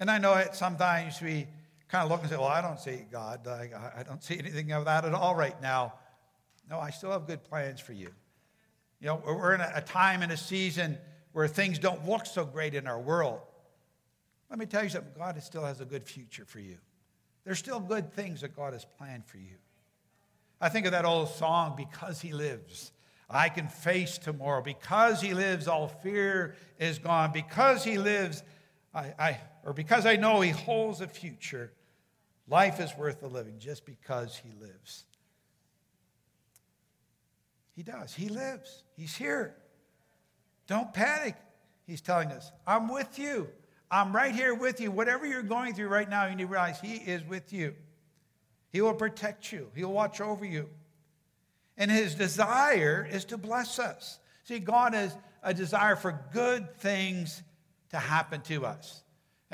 And 0.00 0.10
I 0.10 0.18
know 0.18 0.34
it 0.34 0.56
sometimes 0.56 1.22
we 1.22 1.46
kind 1.94 2.06
of 2.06 2.10
look 2.10 2.22
and 2.22 2.30
say, 2.30 2.36
Well, 2.36 2.48
I 2.48 2.60
don't 2.60 2.80
see 2.80 3.06
God. 3.12 3.46
I, 3.46 3.70
I 3.98 4.02
don't 4.02 4.22
see 4.22 4.36
anything 4.36 4.72
of 4.72 4.86
that 4.86 5.04
at 5.04 5.14
all 5.14 5.36
right 5.36 5.60
now. 5.62 5.94
No, 6.68 6.80
I 6.80 6.90
still 6.90 7.12
have 7.12 7.28
good 7.28 7.44
plans 7.44 7.80
for 7.80 7.92
you. 7.92 8.08
You 9.00 9.08
know, 9.08 9.22
we're 9.24 9.54
in 9.54 9.60
a 9.60 9.80
time 9.80 10.22
and 10.22 10.32
a 10.32 10.36
season 10.36 10.98
where 11.32 11.46
things 11.46 11.78
don't 11.78 12.08
look 12.08 12.26
so 12.26 12.44
great 12.44 12.74
in 12.74 12.88
our 12.88 13.00
world. 13.00 13.38
Let 14.50 14.58
me 14.58 14.66
tell 14.66 14.82
you 14.82 14.88
something 14.88 15.12
God 15.16 15.40
still 15.40 15.64
has 15.64 15.80
a 15.80 15.84
good 15.84 16.04
future 16.04 16.44
for 16.44 16.58
you. 16.58 16.78
There's 17.44 17.60
still 17.60 17.78
good 17.78 18.12
things 18.12 18.40
that 18.40 18.56
God 18.56 18.72
has 18.72 18.84
planned 18.98 19.26
for 19.26 19.36
you. 19.36 19.56
I 20.60 20.70
think 20.70 20.86
of 20.86 20.92
that 20.92 21.04
old 21.04 21.28
song, 21.28 21.74
Because 21.76 22.20
He 22.20 22.32
Lives. 22.32 22.90
I 23.30 23.50
can 23.50 23.68
face 23.68 24.18
tomorrow. 24.18 24.62
Because 24.62 25.20
He 25.20 25.32
lives, 25.32 25.68
all 25.68 25.88
fear 25.88 26.56
is 26.78 26.98
gone. 26.98 27.30
Because 27.32 27.84
He 27.84 27.98
lives, 27.98 28.42
I, 28.92 29.14
I 29.18 29.40
or 29.64 29.72
because 29.72 30.06
I 30.06 30.16
know 30.16 30.40
He 30.40 30.50
holds 30.50 31.00
a 31.00 31.06
future, 31.06 31.72
Life 32.48 32.80
is 32.80 32.94
worth 32.96 33.20
the 33.20 33.28
living 33.28 33.58
just 33.58 33.86
because 33.86 34.36
he 34.36 34.50
lives. 34.60 35.04
He 37.74 37.82
does. 37.82 38.14
He 38.14 38.28
lives. 38.28 38.84
He's 38.96 39.16
here. 39.16 39.56
Don't 40.66 40.92
panic. 40.92 41.36
He's 41.86 42.00
telling 42.00 42.28
us, 42.28 42.50
I'm 42.66 42.88
with 42.88 43.18
you. 43.18 43.48
I'm 43.90 44.14
right 44.14 44.34
here 44.34 44.54
with 44.54 44.80
you. 44.80 44.90
Whatever 44.90 45.26
you're 45.26 45.42
going 45.42 45.74
through 45.74 45.88
right 45.88 46.08
now, 46.08 46.26
you 46.26 46.34
need 46.34 46.44
to 46.44 46.48
realize 46.48 46.80
He 46.80 46.94
is 46.96 47.22
with 47.24 47.52
you. 47.52 47.74
He 48.70 48.80
will 48.80 48.94
protect 48.94 49.52
you, 49.52 49.70
He'll 49.74 49.92
watch 49.92 50.20
over 50.20 50.44
you. 50.44 50.68
And 51.76 51.90
His 51.90 52.14
desire 52.14 53.06
is 53.10 53.24
to 53.26 53.36
bless 53.36 53.78
us. 53.78 54.18
See, 54.44 54.58
God 54.58 54.94
has 54.94 55.16
a 55.42 55.54
desire 55.54 55.96
for 55.96 56.20
good 56.32 56.76
things 56.78 57.42
to 57.90 57.98
happen 57.98 58.40
to 58.42 58.66
us. 58.66 59.03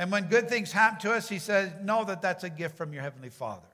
And 0.01 0.11
when 0.11 0.29
good 0.29 0.49
things 0.49 0.73
happen 0.73 0.99
to 1.01 1.13
us, 1.13 1.29
he 1.29 1.39
says, 1.39 1.73
Know 1.83 2.05
that 2.05 2.23
that's 2.23 2.43
a 2.43 2.49
gift 2.49 2.79
from 2.79 2.95
your 2.95 3.03
Heavenly 3.03 3.29
Father. 3.29 3.69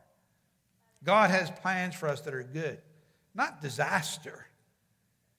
God 1.04 1.30
has 1.30 1.52
plans 1.52 1.94
for 1.94 2.08
us 2.08 2.22
that 2.22 2.34
are 2.34 2.42
good, 2.42 2.78
not 3.32 3.62
disaster. 3.62 4.44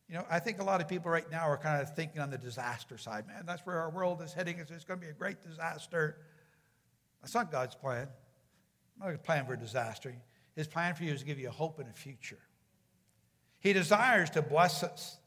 You 0.08 0.16
know, 0.16 0.26
I 0.32 0.40
think 0.40 0.62
a 0.62 0.64
lot 0.64 0.80
of 0.80 0.88
people 0.88 1.12
right 1.12 1.30
now 1.30 1.50
are 1.50 1.58
kind 1.58 1.82
of 1.82 1.94
thinking 1.94 2.22
on 2.22 2.30
the 2.30 2.38
disaster 2.38 2.98
side. 2.98 3.28
Man, 3.28 3.44
that's 3.46 3.66
where 3.66 3.82
our 3.82 3.90
world 3.90 4.22
is 4.22 4.32
heading. 4.32 4.60
It's 4.60 4.86
going 4.86 4.98
to 4.98 5.06
be 5.06 5.12
a 5.12 5.14
great 5.14 5.42
disaster. 5.42 6.20
That's 7.22 7.36
not 7.36 7.52
God's 7.52 7.76
plan. 7.76 8.08
Not 8.98 9.14
a 9.14 9.18
plan 9.18 9.46
for 9.46 9.56
a 9.56 9.60
disaster. 9.60 10.16
His 10.56 10.68
plan 10.68 10.96
for 10.96 11.04
you 11.04 11.12
is 11.12 11.20
to 11.20 11.26
give 11.26 11.38
you 11.38 11.50
a 11.50 11.52
hope 11.52 11.80
and 11.80 11.90
a 11.90 11.94
future. 11.94 12.40
He 13.60 13.74
desires 13.74 14.30
to 14.30 14.42
bless 14.42 14.84
us. 14.84 15.18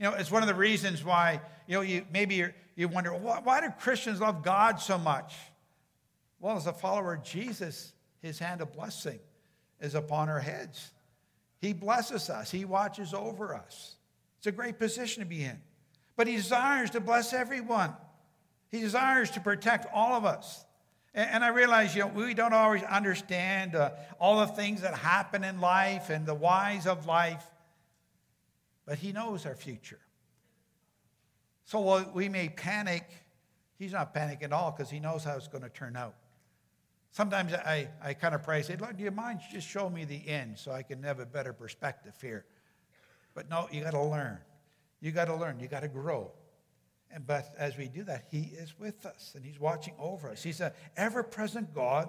You 0.00 0.06
know, 0.06 0.14
it's 0.14 0.30
one 0.30 0.42
of 0.42 0.48
the 0.48 0.54
reasons 0.54 1.04
why, 1.04 1.42
you 1.66 1.74
know, 1.74 1.82
you, 1.82 2.06
maybe 2.10 2.42
you 2.74 2.88
wonder, 2.88 3.12
why, 3.12 3.40
why 3.44 3.60
do 3.60 3.68
Christians 3.78 4.18
love 4.18 4.42
God 4.42 4.80
so 4.80 4.96
much? 4.96 5.34
Well, 6.40 6.56
as 6.56 6.66
a 6.66 6.72
follower 6.72 7.12
of 7.14 7.22
Jesus, 7.22 7.92
his 8.22 8.38
hand 8.38 8.62
of 8.62 8.72
blessing 8.72 9.18
is 9.78 9.94
upon 9.94 10.30
our 10.30 10.40
heads. 10.40 10.90
He 11.60 11.74
blesses 11.74 12.30
us, 12.30 12.50
he 12.50 12.64
watches 12.64 13.12
over 13.12 13.54
us. 13.54 13.96
It's 14.38 14.46
a 14.46 14.52
great 14.52 14.78
position 14.78 15.22
to 15.22 15.28
be 15.28 15.44
in. 15.44 15.60
But 16.16 16.26
he 16.26 16.36
desires 16.36 16.88
to 16.90 17.00
bless 17.00 17.34
everyone, 17.34 17.94
he 18.70 18.80
desires 18.80 19.30
to 19.32 19.40
protect 19.40 19.86
all 19.92 20.14
of 20.14 20.24
us. 20.24 20.64
And, 21.12 21.42
I 21.44 21.48
realize, 21.48 21.94
you 21.94 22.02
know, 22.02 22.06
we 22.06 22.34
don't 22.34 22.54
always 22.54 22.84
understand 22.84 23.74
uh, 23.74 23.90
all 24.20 24.46
the 24.46 24.52
things 24.52 24.82
that 24.82 24.94
happen 24.94 25.42
in 25.42 25.60
life 25.60 26.08
and 26.08 26.24
the 26.24 26.34
whys 26.34 26.86
of 26.86 27.04
life. 27.04 27.44
But 28.86 28.98
He 28.98 29.12
knows 29.12 29.46
our 29.46 29.54
future. 29.54 30.00
So 31.64 31.80
while 31.80 32.10
we 32.14 32.28
may 32.28 32.48
panic, 32.48 33.08
He's 33.78 33.92
not 33.92 34.14
panicking 34.14 34.44
at 34.44 34.52
all 34.52 34.70
because 34.70 34.90
He 34.90 35.00
knows 35.00 35.24
how 35.24 35.36
it's 35.36 35.48
going 35.48 35.62
to 35.62 35.70
turn 35.70 35.96
out. 35.96 36.14
Sometimes 37.12 37.52
I, 37.52 37.88
I 38.02 38.14
kind 38.14 38.34
of 38.34 38.42
pray, 38.42 38.62
say, 38.62 38.76
Lord, 38.76 38.96
do 38.96 39.04
you 39.04 39.10
mind 39.10 39.40
just 39.52 39.66
show 39.66 39.90
me 39.90 40.04
the 40.04 40.28
end 40.28 40.58
so 40.58 40.70
I 40.70 40.82
can 40.82 41.02
have 41.02 41.18
a 41.18 41.26
better 41.26 41.52
perspective 41.52 42.14
here? 42.20 42.44
But 43.34 43.50
no, 43.50 43.68
you 43.72 43.82
got 43.82 43.92
to 43.92 44.02
learn. 44.02 44.38
You 45.00 45.10
got 45.10 45.26
to 45.26 45.34
learn. 45.34 45.58
You 45.58 45.66
got 45.66 45.80
to 45.80 45.88
grow. 45.88 46.30
And, 47.12 47.26
but 47.26 47.52
as 47.58 47.76
we 47.76 47.88
do 47.88 48.04
that, 48.04 48.26
He 48.30 48.52
is 48.56 48.78
with 48.78 49.04
us 49.06 49.32
and 49.34 49.44
He's 49.44 49.58
watching 49.58 49.94
over 49.98 50.30
us. 50.30 50.42
He's 50.42 50.60
an 50.60 50.72
ever 50.96 51.22
present 51.22 51.74
God. 51.74 52.08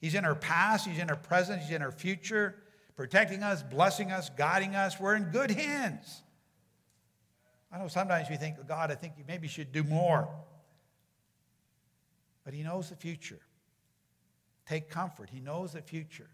He's 0.00 0.14
in 0.14 0.24
our 0.24 0.34
past, 0.34 0.86
He's 0.86 0.98
in 0.98 1.10
our 1.10 1.16
present, 1.16 1.60
He's 1.60 1.70
in 1.70 1.82
our 1.82 1.92
future, 1.92 2.56
protecting 2.96 3.42
us, 3.42 3.62
blessing 3.62 4.12
us, 4.12 4.30
guiding 4.30 4.74
us. 4.74 4.98
We're 4.98 5.16
in 5.16 5.24
good 5.24 5.50
hands. 5.50 6.22
I 7.72 7.78
know 7.78 7.88
sometimes 7.88 8.30
we 8.30 8.36
think, 8.36 8.56
God, 8.68 8.90
I 8.90 8.94
think 8.94 9.14
you 9.18 9.24
maybe 9.26 9.48
should 9.48 9.72
do 9.72 9.82
more. 9.82 10.28
But 12.44 12.54
He 12.54 12.62
knows 12.62 12.90
the 12.90 12.96
future. 12.96 13.40
Take 14.66 14.88
comfort. 14.88 15.30
He 15.30 15.40
knows 15.40 15.72
the 15.72 15.82
future. 15.82 16.30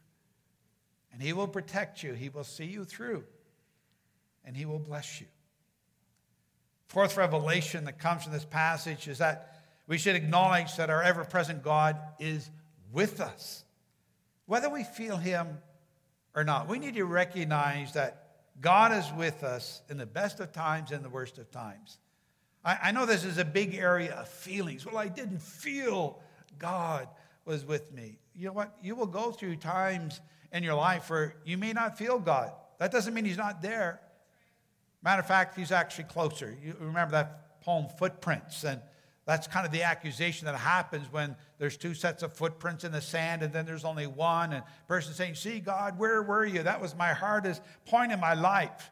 And 1.12 1.22
He 1.22 1.32
will 1.32 1.48
protect 1.48 2.02
you, 2.02 2.12
He 2.12 2.28
will 2.28 2.44
see 2.44 2.66
you 2.66 2.84
through, 2.84 3.24
and 4.44 4.56
He 4.56 4.64
will 4.64 4.78
bless 4.78 5.20
you. 5.20 5.26
Fourth 6.88 7.16
revelation 7.16 7.84
that 7.84 7.98
comes 7.98 8.24
from 8.24 8.32
this 8.32 8.44
passage 8.44 9.08
is 9.08 9.18
that 9.18 9.62
we 9.86 9.98
should 9.98 10.16
acknowledge 10.16 10.76
that 10.76 10.90
our 10.90 11.02
ever 11.02 11.24
present 11.24 11.62
God 11.62 11.98
is 12.18 12.50
with 12.92 13.20
us. 13.20 13.64
Whether 14.46 14.68
we 14.68 14.84
feel 14.84 15.16
Him 15.16 15.58
or 16.34 16.44
not, 16.44 16.68
we 16.68 16.78
need 16.78 16.94
to 16.94 17.04
recognize 17.04 17.92
that 17.94 18.28
God 18.60 18.92
is 18.92 19.10
with 19.16 19.42
us 19.42 19.82
in 19.88 19.96
the 19.96 20.06
best 20.06 20.40
of 20.40 20.52
times 20.52 20.90
and 20.90 21.04
the 21.04 21.08
worst 21.08 21.38
of 21.38 21.50
times. 21.50 21.98
I, 22.64 22.78
I 22.84 22.92
know 22.92 23.06
this 23.06 23.24
is 23.24 23.38
a 23.38 23.44
big 23.44 23.74
area 23.74 24.12
of 24.12 24.28
feelings. 24.28 24.84
Well, 24.84 24.98
I 24.98 25.08
didn't 25.08 25.42
feel 25.42 26.20
God 26.58 27.08
was 27.44 27.64
with 27.64 27.92
me. 27.92 28.18
You 28.34 28.46
know 28.46 28.52
what? 28.52 28.76
You 28.82 28.94
will 28.94 29.06
go 29.06 29.32
through 29.32 29.56
times 29.56 30.20
in 30.52 30.62
your 30.62 30.74
life 30.74 31.08
where 31.10 31.36
you 31.44 31.56
may 31.56 31.72
not 31.72 31.96
feel 31.96 32.18
God. 32.18 32.52
That 32.78 32.92
doesn't 32.92 33.14
mean 33.14 33.24
He's 33.24 33.38
not 33.38 33.62
there. 33.62 34.00
Matter 35.02 35.20
of 35.20 35.26
fact, 35.26 35.56
he's 35.56 35.72
actually 35.72 36.04
closer. 36.04 36.54
You 36.62 36.76
remember 36.78 37.12
that 37.12 37.60
poem, 37.62 37.86
Footprints, 37.98 38.64
and 38.64 38.80
that's 39.30 39.46
kind 39.46 39.64
of 39.64 39.70
the 39.70 39.84
accusation 39.84 40.46
that 40.46 40.56
happens 40.56 41.06
when 41.12 41.36
there's 41.58 41.76
two 41.76 41.94
sets 41.94 42.24
of 42.24 42.32
footprints 42.32 42.82
in 42.82 42.90
the 42.90 43.00
sand 43.00 43.44
and 43.44 43.52
then 43.52 43.64
there's 43.64 43.84
only 43.84 44.08
one, 44.08 44.52
and 44.52 44.64
person 44.88 45.14
saying, 45.14 45.36
See, 45.36 45.60
God, 45.60 46.00
where 46.00 46.20
were 46.20 46.44
you? 46.44 46.64
That 46.64 46.80
was 46.80 46.96
my 46.96 47.12
hardest 47.12 47.62
point 47.86 48.10
in 48.10 48.18
my 48.18 48.34
life. 48.34 48.90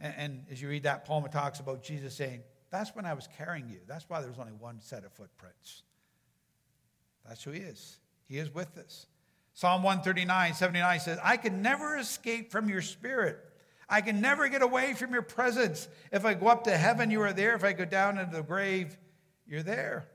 And, 0.00 0.14
and 0.18 0.44
as 0.50 0.60
you 0.60 0.68
read 0.68 0.82
that 0.82 1.06
poem, 1.06 1.24
it 1.24 1.32
talks 1.32 1.60
about 1.60 1.82
Jesus 1.82 2.14
saying, 2.14 2.42
That's 2.70 2.94
when 2.94 3.06
I 3.06 3.14
was 3.14 3.26
carrying 3.38 3.70
you. 3.70 3.78
That's 3.86 4.04
why 4.06 4.20
there's 4.20 4.38
only 4.38 4.52
one 4.52 4.82
set 4.82 5.02
of 5.02 5.12
footprints. 5.12 5.82
That's 7.26 7.42
who 7.42 7.52
he 7.52 7.60
is. 7.60 7.98
He 8.28 8.36
is 8.36 8.52
with 8.52 8.76
us. 8.76 9.06
Psalm 9.54 9.82
139, 9.82 10.52
79 10.52 11.00
says, 11.00 11.18
I 11.22 11.38
can 11.38 11.62
never 11.62 11.96
escape 11.96 12.50
from 12.50 12.68
your 12.68 12.82
spirit. 12.82 13.38
I 13.88 14.02
can 14.02 14.20
never 14.20 14.48
get 14.48 14.60
away 14.60 14.92
from 14.92 15.12
your 15.12 15.22
presence. 15.22 15.88
If 16.12 16.26
I 16.26 16.34
go 16.34 16.48
up 16.48 16.64
to 16.64 16.76
heaven, 16.76 17.10
you 17.10 17.22
are 17.22 17.32
there. 17.32 17.54
If 17.54 17.64
I 17.64 17.72
go 17.72 17.86
down 17.86 18.18
into 18.18 18.36
the 18.36 18.42
grave, 18.42 18.98
you're 19.46 19.62
there. 19.62 20.06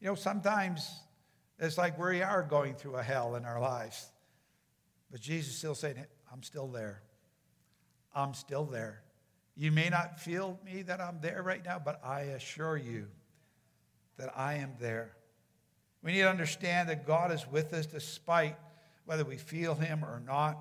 You 0.00 0.08
know, 0.08 0.14
sometimes 0.14 1.00
it's 1.58 1.78
like 1.78 1.98
we 1.98 2.22
are 2.22 2.42
going 2.42 2.74
through 2.74 2.96
a 2.96 3.02
hell 3.02 3.36
in 3.36 3.44
our 3.44 3.60
lives. 3.60 4.06
But 5.10 5.20
Jesus 5.20 5.56
still 5.56 5.74
saying, 5.74 5.96
I'm 6.32 6.42
still 6.42 6.66
there. 6.66 7.02
I'm 8.14 8.34
still 8.34 8.64
there. 8.64 9.02
You 9.56 9.70
may 9.70 9.88
not 9.88 10.18
feel 10.18 10.58
me 10.64 10.82
that 10.82 11.00
I'm 11.00 11.20
there 11.20 11.42
right 11.42 11.64
now, 11.64 11.80
but 11.82 12.00
I 12.04 12.20
assure 12.22 12.76
you 12.76 13.06
that 14.16 14.32
I 14.36 14.54
am 14.54 14.72
there. 14.80 15.14
We 16.02 16.12
need 16.12 16.22
to 16.22 16.30
understand 16.30 16.88
that 16.88 17.06
God 17.06 17.30
is 17.30 17.46
with 17.46 17.72
us 17.72 17.86
despite 17.86 18.56
whether 19.04 19.24
we 19.24 19.36
feel 19.36 19.74
Him 19.74 20.04
or 20.04 20.22
not. 20.26 20.58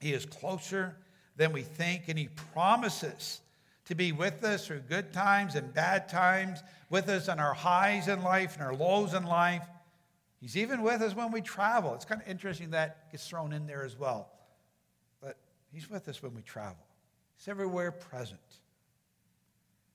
He 0.00 0.12
is 0.12 0.26
closer 0.26 0.96
than 1.36 1.52
we 1.52 1.62
think, 1.62 2.08
and 2.08 2.18
He 2.18 2.28
promises 2.52 3.40
to 3.92 3.96
be 3.96 4.10
with 4.10 4.42
us 4.42 4.66
through 4.66 4.80
good 4.80 5.12
times 5.12 5.54
and 5.54 5.74
bad 5.74 6.08
times, 6.08 6.62
with 6.88 7.10
us 7.10 7.28
on 7.28 7.38
our 7.38 7.52
highs 7.52 8.08
in 8.08 8.22
life 8.22 8.54
and 8.54 8.62
our 8.62 8.74
lows 8.74 9.12
in 9.12 9.22
life. 9.22 9.68
He's 10.40 10.56
even 10.56 10.80
with 10.80 11.02
us 11.02 11.14
when 11.14 11.30
we 11.30 11.42
travel. 11.42 11.92
It's 11.94 12.06
kind 12.06 12.22
of 12.22 12.26
interesting 12.26 12.70
that 12.70 13.10
gets 13.12 13.28
thrown 13.28 13.52
in 13.52 13.66
there 13.66 13.84
as 13.84 13.98
well. 13.98 14.30
But 15.20 15.36
He's 15.74 15.90
with 15.90 16.08
us 16.08 16.22
when 16.22 16.34
we 16.34 16.40
travel, 16.40 16.86
He's 17.36 17.48
everywhere 17.48 17.92
present. 17.92 18.40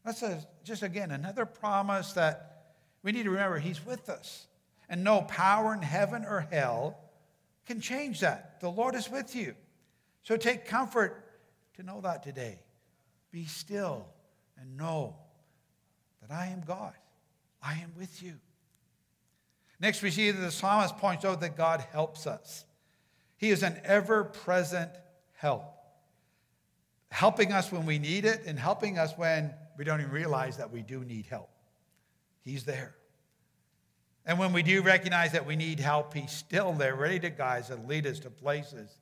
That's 0.05 0.21
a, 0.21 0.45
just, 0.63 0.83
again, 0.83 1.09
another 1.09 1.47
promise 1.47 2.13
that 2.13 2.75
we 3.01 3.11
need 3.11 3.23
to 3.23 3.31
remember 3.31 3.57
He's 3.57 3.83
with 3.83 4.09
us. 4.09 4.45
And 4.89 5.03
no 5.03 5.23
power 5.23 5.73
in 5.73 5.81
heaven 5.81 6.23
or 6.23 6.47
hell 6.51 6.99
can 7.65 7.81
change 7.81 8.19
that. 8.19 8.61
The 8.61 8.69
Lord 8.69 8.93
is 8.93 9.09
with 9.09 9.35
you. 9.35 9.55
So 10.21 10.37
take 10.37 10.67
comfort 10.67 11.25
to 11.77 11.83
know 11.83 11.99
that 12.01 12.21
today. 12.21 12.59
Be 13.37 13.45
still 13.45 14.07
and 14.59 14.77
know 14.77 15.15
that 16.23 16.33
I 16.33 16.47
am 16.47 16.63
God. 16.65 16.95
I 17.61 17.73
am 17.73 17.93
with 17.95 18.23
you. 18.23 18.33
Next, 19.79 20.01
we 20.01 20.09
see 20.09 20.31
that 20.31 20.39
the 20.39 20.49
psalmist 20.49 20.97
points 20.97 21.23
out 21.23 21.41
that 21.41 21.55
God 21.55 21.85
helps 21.91 22.25
us. 22.25 22.65
He 23.35 23.51
is 23.51 23.61
an 23.61 23.79
ever 23.83 24.23
present 24.23 24.89
help, 25.33 25.71
helping 27.11 27.53
us 27.53 27.71
when 27.71 27.85
we 27.85 27.99
need 27.99 28.25
it 28.25 28.41
and 28.47 28.57
helping 28.57 28.97
us 28.97 29.15
when 29.15 29.53
we 29.77 29.85
don't 29.85 29.99
even 29.99 30.11
realize 30.11 30.57
that 30.57 30.71
we 30.71 30.81
do 30.81 31.01
need 31.01 31.27
help. 31.27 31.51
He's 32.43 32.63
there. 32.63 32.95
And 34.25 34.39
when 34.39 34.51
we 34.51 34.63
do 34.63 34.81
recognize 34.81 35.33
that 35.33 35.45
we 35.45 35.55
need 35.55 35.79
help, 35.79 36.11
He's 36.15 36.31
still 36.31 36.73
there, 36.73 36.95
ready 36.95 37.19
to 37.19 37.29
guide 37.29 37.65
us 37.65 37.69
and 37.69 37.87
lead 37.87 38.07
us 38.07 38.17
to 38.21 38.31
places 38.31 38.97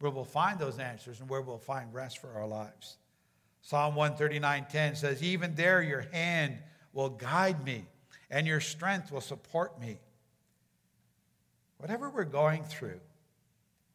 where 0.00 0.12
we'll 0.12 0.24
find 0.24 0.58
those 0.58 0.78
answers 0.78 1.20
and 1.20 1.30
where 1.30 1.40
we'll 1.40 1.56
find 1.56 1.94
rest 1.94 2.18
for 2.18 2.30
our 2.34 2.46
lives. 2.46 2.98
Psalm 3.60 3.94
139:10 3.94 4.96
says, 4.96 5.22
"Even 5.22 5.54
there 5.54 5.82
your 5.82 6.02
hand 6.02 6.62
will 6.92 7.10
guide 7.10 7.64
me, 7.64 7.86
and 8.30 8.46
your 8.46 8.60
strength 8.60 9.10
will 9.10 9.20
support 9.20 9.78
me." 9.78 10.00
Whatever 11.76 12.10
we're 12.10 12.24
going 12.24 12.64
through, 12.64 13.00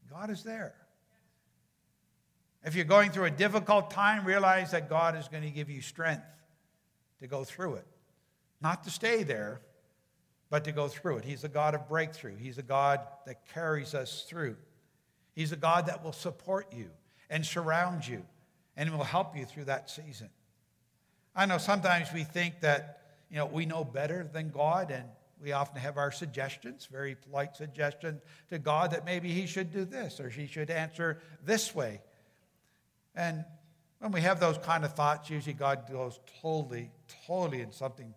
God 0.09 0.29
is 0.29 0.43
there. 0.43 0.75
If 2.63 2.75
you're 2.75 2.85
going 2.85 3.11
through 3.11 3.25
a 3.25 3.31
difficult 3.31 3.91
time, 3.91 4.25
realize 4.25 4.71
that 4.71 4.87
God 4.87 5.17
is 5.17 5.27
going 5.27 5.43
to 5.43 5.51
give 5.51 5.69
you 5.69 5.81
strength 5.81 6.25
to 7.19 7.27
go 7.27 7.43
through 7.43 7.75
it. 7.75 7.87
Not 8.61 8.85
to 8.85 8.89
stay 8.89 9.23
there, 9.23 9.61
but 10.49 10.63
to 10.63 10.71
go 10.71 10.87
through 10.87 11.17
it. 11.17 11.25
He's 11.25 11.43
a 11.43 11.49
God 11.49 11.75
of 11.75 11.89
breakthrough. 11.89 12.37
He's 12.37 12.57
a 12.57 12.63
God 12.63 13.05
that 13.25 13.45
carries 13.47 13.93
us 13.93 14.23
through. 14.23 14.55
He's 15.33 15.51
a 15.51 15.57
God 15.57 15.87
that 15.87 16.03
will 16.03 16.13
support 16.13 16.71
you 16.71 16.91
and 17.29 17.45
surround 17.45 18.07
you 18.07 18.25
and 18.75 18.89
it 18.89 18.91
will 18.91 19.03
help 19.03 19.37
you 19.37 19.45
through 19.45 19.65
that 19.65 19.89
season. 19.89 20.29
I 21.35 21.45
know 21.45 21.57
sometimes 21.57 22.09
we 22.13 22.23
think 22.23 22.61
that, 22.61 23.01
you 23.29 23.37
know, 23.37 23.45
we 23.45 23.65
know 23.65 23.83
better 23.83 24.29
than 24.31 24.49
God 24.49 24.91
and 24.91 25.05
we 25.41 25.51
often 25.51 25.81
have 25.81 25.97
our 25.97 26.11
suggestions, 26.11 26.87
very 26.91 27.15
polite 27.15 27.55
suggestions 27.55 28.21
to 28.49 28.59
God 28.59 28.91
that 28.91 29.05
maybe 29.05 29.29
he 29.29 29.45
should 29.45 29.73
do 29.73 29.83
this 29.83 30.19
or 30.19 30.29
he 30.29 30.47
should 30.47 30.69
answer 30.69 31.19
this 31.43 31.75
way. 31.75 32.01
And 33.15 33.43
when 33.99 34.11
we 34.11 34.21
have 34.21 34.39
those 34.39 34.57
kind 34.57 34.85
of 34.85 34.93
thoughts, 34.93 35.29
usually 35.29 35.53
God 35.53 35.89
goes 35.91 36.19
totally, 36.41 36.91
totally 37.27 37.61
in 37.61 37.71
something 37.71 38.13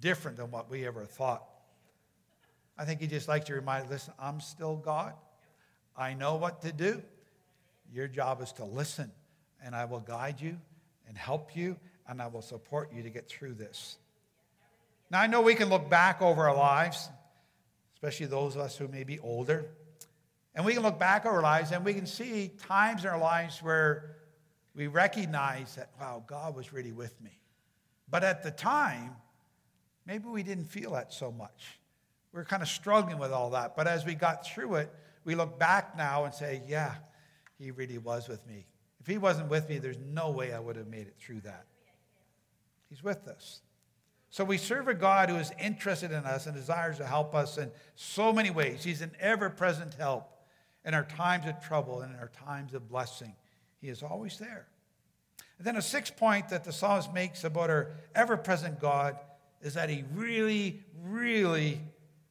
different 0.00 0.36
than 0.36 0.50
what 0.50 0.70
we 0.70 0.86
ever 0.86 1.04
thought. 1.04 1.44
I 2.78 2.84
think 2.84 3.00
he 3.00 3.06
just 3.06 3.28
likes 3.28 3.46
to 3.46 3.54
remind 3.54 3.84
us 3.84 3.90
listen, 3.90 4.14
I'm 4.18 4.40
still 4.40 4.76
God. 4.76 5.14
I 5.96 6.14
know 6.14 6.36
what 6.36 6.62
to 6.62 6.72
do. 6.72 7.02
Your 7.92 8.08
job 8.08 8.40
is 8.40 8.52
to 8.52 8.64
listen, 8.64 9.12
and 9.64 9.74
I 9.74 9.84
will 9.84 10.00
guide 10.00 10.40
you 10.40 10.58
and 11.08 11.16
help 11.16 11.56
you, 11.56 11.76
and 12.08 12.20
I 12.20 12.26
will 12.26 12.42
support 12.42 12.92
you 12.92 13.02
to 13.02 13.10
get 13.10 13.28
through 13.28 13.54
this. 13.54 13.96
Now, 15.10 15.20
I 15.20 15.26
know 15.26 15.42
we 15.42 15.54
can 15.54 15.68
look 15.68 15.90
back 15.90 16.22
over 16.22 16.48
our 16.48 16.56
lives, 16.56 17.08
especially 17.94 18.26
those 18.26 18.54
of 18.56 18.62
us 18.62 18.76
who 18.76 18.88
may 18.88 19.04
be 19.04 19.18
older, 19.18 19.66
and 20.54 20.64
we 20.64 20.74
can 20.74 20.82
look 20.82 20.98
back 20.98 21.26
over 21.26 21.36
our 21.36 21.42
lives 21.42 21.72
and 21.72 21.84
we 21.84 21.94
can 21.94 22.06
see 22.06 22.50
times 22.66 23.04
in 23.04 23.10
our 23.10 23.18
lives 23.18 23.62
where 23.62 24.16
we 24.74 24.86
recognize 24.86 25.76
that, 25.76 25.90
wow, 26.00 26.22
God 26.26 26.54
was 26.54 26.72
really 26.72 26.92
with 26.92 27.18
me. 27.22 27.38
But 28.10 28.24
at 28.24 28.42
the 28.42 28.50
time, 28.50 29.16
maybe 30.06 30.28
we 30.28 30.42
didn't 30.42 30.66
feel 30.66 30.92
that 30.92 31.12
so 31.12 31.32
much. 31.32 31.78
We 32.32 32.40
are 32.40 32.44
kind 32.44 32.62
of 32.62 32.68
struggling 32.68 33.18
with 33.18 33.32
all 33.32 33.50
that. 33.50 33.76
But 33.76 33.86
as 33.86 34.04
we 34.04 34.14
got 34.14 34.46
through 34.46 34.76
it, 34.76 34.92
we 35.24 35.34
look 35.34 35.58
back 35.58 35.96
now 35.96 36.24
and 36.24 36.34
say, 36.34 36.62
yeah, 36.66 36.94
he 37.58 37.70
really 37.70 37.98
was 37.98 38.28
with 38.28 38.46
me. 38.46 38.66
If 39.02 39.08
he 39.08 39.18
wasn't 39.18 39.50
with 39.50 39.68
me, 39.68 39.78
there's 39.78 39.98
no 39.98 40.30
way 40.30 40.52
I 40.52 40.60
would 40.60 40.76
have 40.76 40.86
made 40.86 41.08
it 41.08 41.16
through 41.18 41.40
that. 41.40 41.66
He's 42.88 43.02
with 43.02 43.26
us. 43.26 43.60
So 44.30 44.44
we 44.44 44.58
serve 44.58 44.86
a 44.86 44.94
God 44.94 45.28
who 45.28 45.36
is 45.36 45.50
interested 45.60 46.12
in 46.12 46.24
us 46.24 46.46
and 46.46 46.54
desires 46.54 46.98
to 46.98 47.06
help 47.06 47.34
us 47.34 47.58
in 47.58 47.70
so 47.96 48.32
many 48.32 48.50
ways. 48.50 48.84
He's 48.84 49.02
an 49.02 49.10
ever 49.18 49.50
present 49.50 49.94
help 49.94 50.30
in 50.84 50.94
our 50.94 51.04
times 51.04 51.46
of 51.46 51.60
trouble 51.60 52.00
and 52.00 52.14
in 52.14 52.20
our 52.20 52.30
times 52.46 52.74
of 52.74 52.88
blessing. 52.88 53.34
He 53.80 53.88
is 53.88 54.02
always 54.02 54.38
there. 54.38 54.68
And 55.58 55.66
then 55.66 55.76
a 55.76 55.82
sixth 55.82 56.16
point 56.16 56.48
that 56.50 56.64
the 56.64 56.72
psalmist 56.72 57.12
makes 57.12 57.44
about 57.44 57.70
our 57.70 57.90
ever 58.14 58.36
present 58.36 58.80
God 58.80 59.18
is 59.62 59.74
that 59.74 59.90
he 59.90 60.04
really, 60.14 60.80
really 61.02 61.80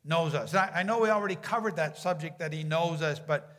knows 0.05 0.33
us. 0.33 0.55
I, 0.55 0.71
I 0.75 0.83
know 0.83 0.99
we 0.99 1.09
already 1.09 1.35
covered 1.35 1.75
that 1.75 1.97
subject 1.97 2.39
that 2.39 2.53
he 2.53 2.63
knows 2.63 3.01
us, 3.01 3.19
but 3.19 3.57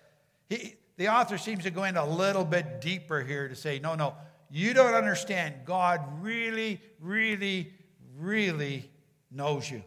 he, 0.48 0.76
the 1.02 1.08
author 1.08 1.36
seems 1.36 1.64
to 1.64 1.70
go 1.72 1.82
into 1.82 2.00
a 2.00 2.06
little 2.06 2.44
bit 2.44 2.80
deeper 2.80 3.22
here 3.22 3.48
to 3.48 3.56
say, 3.56 3.80
no, 3.80 3.96
no, 3.96 4.14
you 4.52 4.72
don't 4.72 4.94
understand. 4.94 5.52
God 5.64 6.00
really, 6.20 6.80
really, 7.00 7.72
really 8.16 8.88
knows 9.28 9.68
you. 9.68 9.82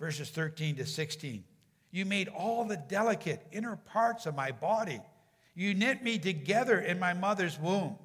Verses 0.00 0.30
13 0.30 0.74
to 0.74 0.84
16. 0.84 1.44
You 1.92 2.04
made 2.04 2.26
all 2.26 2.64
the 2.64 2.76
delicate 2.76 3.46
inner 3.52 3.76
parts 3.76 4.26
of 4.26 4.34
my 4.34 4.50
body. 4.50 5.00
You 5.54 5.74
knit 5.74 6.02
me 6.02 6.18
together 6.18 6.80
in 6.80 6.98
my 6.98 7.14
mother's 7.14 7.56
womb. 7.56 7.96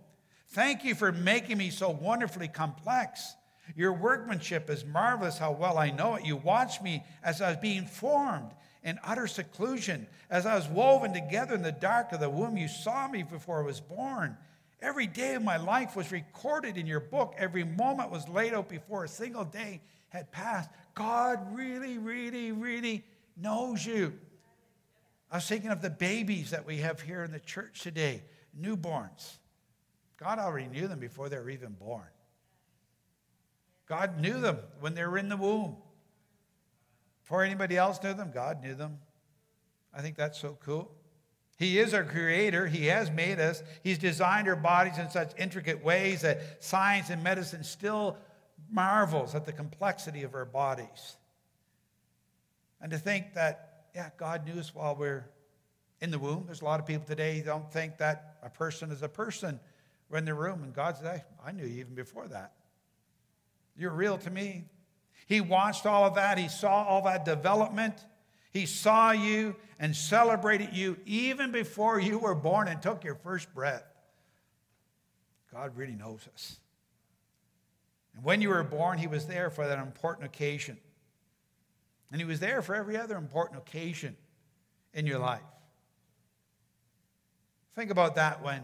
Thank 0.49 0.83
you 0.83 0.93
for 0.93 1.11
making 1.11 1.57
me 1.57 1.71
so 1.71 1.89
wonderfully 1.89 2.49
complex. 2.49 3.33
Your 3.75 3.93
workmanship 3.93 4.69
is 4.69 4.85
marvelous, 4.85 5.39
how 5.39 5.53
well 5.53 5.79
I 5.79 5.89
know 5.89 6.13
it. 6.17 6.25
You 6.25 6.35
watched 6.35 6.83
me 6.83 7.03
as 7.23 7.41
I 7.41 7.49
was 7.49 7.57
being 7.57 7.87
formed 7.87 8.51
in 8.83 8.99
utter 9.03 9.27
seclusion. 9.27 10.07
As 10.29 10.45
I 10.45 10.55
was 10.55 10.67
woven 10.67 11.13
together 11.13 11.55
in 11.55 11.61
the 11.61 11.71
dark 11.71 12.11
of 12.11 12.19
the 12.19 12.29
womb, 12.29 12.57
you 12.57 12.67
saw 12.67 13.07
me 13.07 13.23
before 13.23 13.61
I 13.61 13.65
was 13.65 13.79
born. 13.79 14.37
Every 14.81 15.07
day 15.07 15.35
of 15.35 15.43
my 15.43 15.57
life 15.57 15.95
was 15.95 16.11
recorded 16.11 16.77
in 16.77 16.85
your 16.85 16.99
book. 16.99 17.35
Every 17.37 17.63
moment 17.63 18.11
was 18.11 18.27
laid 18.27 18.53
out 18.53 18.67
before 18.67 19.05
a 19.05 19.07
single 19.07 19.45
day 19.45 19.81
had 20.09 20.31
passed. 20.31 20.69
God 20.93 21.55
really, 21.55 21.97
really, 21.97 22.51
really 22.51 23.03
knows 23.37 23.85
you. 23.85 24.13
I 25.31 25.37
was 25.37 25.47
thinking 25.47 25.71
of 25.71 25.81
the 25.81 25.89
babies 25.89 26.51
that 26.51 26.65
we 26.65 26.77
have 26.77 27.01
here 27.01 27.23
in 27.23 27.31
the 27.31 27.39
church 27.39 27.81
today, 27.81 28.23
newborns. 28.59 29.37
God 30.17 30.37
already 30.37 30.67
knew 30.67 30.87
them 30.87 30.99
before 30.99 31.29
they 31.29 31.37
were 31.37 31.49
even 31.49 31.71
born. 31.71 32.05
God 33.87 34.19
knew 34.19 34.39
them 34.39 34.59
when 34.79 34.93
they 34.93 35.05
were 35.05 35.17
in 35.17 35.29
the 35.29 35.37
womb. 35.37 35.77
Before 37.23 37.43
anybody 37.43 37.77
else 37.77 38.01
knew 38.03 38.13
them, 38.13 38.31
God 38.33 38.61
knew 38.61 38.75
them. 38.75 38.99
I 39.93 40.01
think 40.01 40.17
that's 40.17 40.39
so 40.39 40.57
cool. 40.63 40.91
He 41.57 41.79
is 41.79 41.93
our 41.93 42.03
creator. 42.03 42.67
He 42.67 42.87
has 42.87 43.09
made 43.09 43.39
us. 43.39 43.63
He's 43.83 43.97
designed 43.97 44.47
our 44.47 44.55
bodies 44.55 44.97
in 44.97 45.09
such 45.09 45.31
intricate 45.37 45.83
ways 45.83 46.21
that 46.21 46.63
science 46.63 47.09
and 47.09 47.23
medicine 47.23 47.63
still 47.63 48.17
marvels 48.69 49.35
at 49.35 49.45
the 49.45 49.53
complexity 49.53 50.23
of 50.23 50.33
our 50.35 50.45
bodies. 50.45 51.17
And 52.81 52.91
to 52.91 52.97
think 52.97 53.35
that, 53.35 53.85
yeah, 53.95 54.09
God 54.17 54.45
knew 54.45 54.59
us 54.59 54.75
while 54.75 54.95
we're 54.95 55.25
in 56.01 56.11
the 56.11 56.19
womb. 56.19 56.43
There's 56.45 56.61
a 56.61 56.65
lot 56.65 56.81
of 56.81 56.85
people 56.85 57.05
today 57.05 57.37
who 57.37 57.43
don't 57.45 57.71
think 57.71 57.97
that 57.99 58.35
a 58.43 58.49
person 58.49 58.91
is 58.91 59.01
a 59.01 59.07
person 59.09 59.59
when 60.09 60.25
they're 60.25 60.33
in 60.33 60.37
the 60.37 60.43
room. 60.43 60.63
And 60.63 60.73
God 60.73 60.97
said, 60.97 61.23
I 61.45 61.51
knew 61.53 61.65
you 61.65 61.79
even 61.79 61.93
before 61.93 62.27
that. 62.27 62.51
You're 63.77 63.91
real 63.91 64.17
to 64.17 64.29
me. 64.29 64.65
He 65.27 65.41
watched 65.41 65.85
all 65.85 66.05
of 66.05 66.15
that. 66.15 66.37
He 66.37 66.47
saw 66.47 66.83
all 66.83 67.03
that 67.03 67.25
development. 67.25 67.95
He 68.51 68.65
saw 68.65 69.11
you 69.11 69.55
and 69.79 69.95
celebrated 69.95 70.69
you 70.73 70.97
even 71.05 71.51
before 71.51 71.99
you 71.99 72.19
were 72.19 72.35
born 72.35 72.67
and 72.67 72.81
took 72.81 73.03
your 73.03 73.15
first 73.15 73.53
breath. 73.53 73.83
God 75.51 75.75
really 75.75 75.95
knows 75.95 76.27
us. 76.33 76.57
And 78.15 78.23
when 78.23 78.41
you 78.41 78.49
were 78.49 78.63
born, 78.63 78.97
He 78.97 79.07
was 79.07 79.25
there 79.25 79.49
for 79.49 79.67
that 79.67 79.79
important 79.79 80.25
occasion. 80.25 80.77
And 82.11 82.21
He 82.21 82.25
was 82.25 82.39
there 82.39 82.61
for 82.61 82.75
every 82.75 82.97
other 82.97 83.17
important 83.17 83.59
occasion 83.59 84.15
in 84.93 85.07
your 85.07 85.19
life. 85.19 85.41
Think 87.75 87.89
about 87.89 88.15
that 88.15 88.43
when 88.43 88.61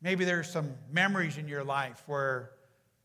maybe 0.00 0.24
there's 0.24 0.48
some 0.48 0.74
memories 0.92 1.36
in 1.36 1.48
your 1.48 1.64
life 1.64 2.02
where 2.06 2.50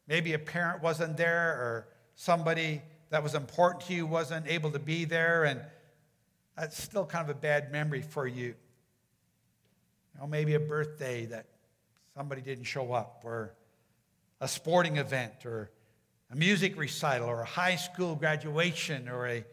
maybe 0.07 0.33
a 0.33 0.39
parent 0.39 0.83
wasn't 0.83 1.17
there 1.17 1.49
or 1.49 1.88
somebody 2.15 2.82
that 3.10 3.23
was 3.23 3.36
important 3.36 3.86
to 3.86 3.93
you 3.93 4.06
wasn't 4.06 4.47
able 4.47 4.71
to 4.71 4.80
be 4.80 5.06
there, 5.06 5.43
and 5.43 5.62
that's 6.58 6.82
still 6.82 7.06
kind 7.06 7.30
of 7.30 7.36
a 7.36 7.39
bad 7.39 7.71
memory 7.71 8.01
for 8.01 8.28
you. 8.28 8.56
You 10.13 10.21
know, 10.21 10.28
maybe 10.28 10.56
a 10.56 10.60
birthday 10.60 11.25
that 11.25 11.45
somebody 12.15 12.41
didn't 12.41 12.63
show 12.63 12.93
up, 12.93 13.21
or 13.23 13.54
a 14.41 14.47
sporting 14.47 14.97
event, 14.97 15.45
or 15.45 15.69
a 16.32 16.36
music 16.36 16.78
recital, 16.78 17.28
or 17.28 17.41
a 17.41 17.45
high 17.45 17.75
school 17.75 18.15
graduation, 18.15 19.10
or 19.10 19.28
a 19.28 19.45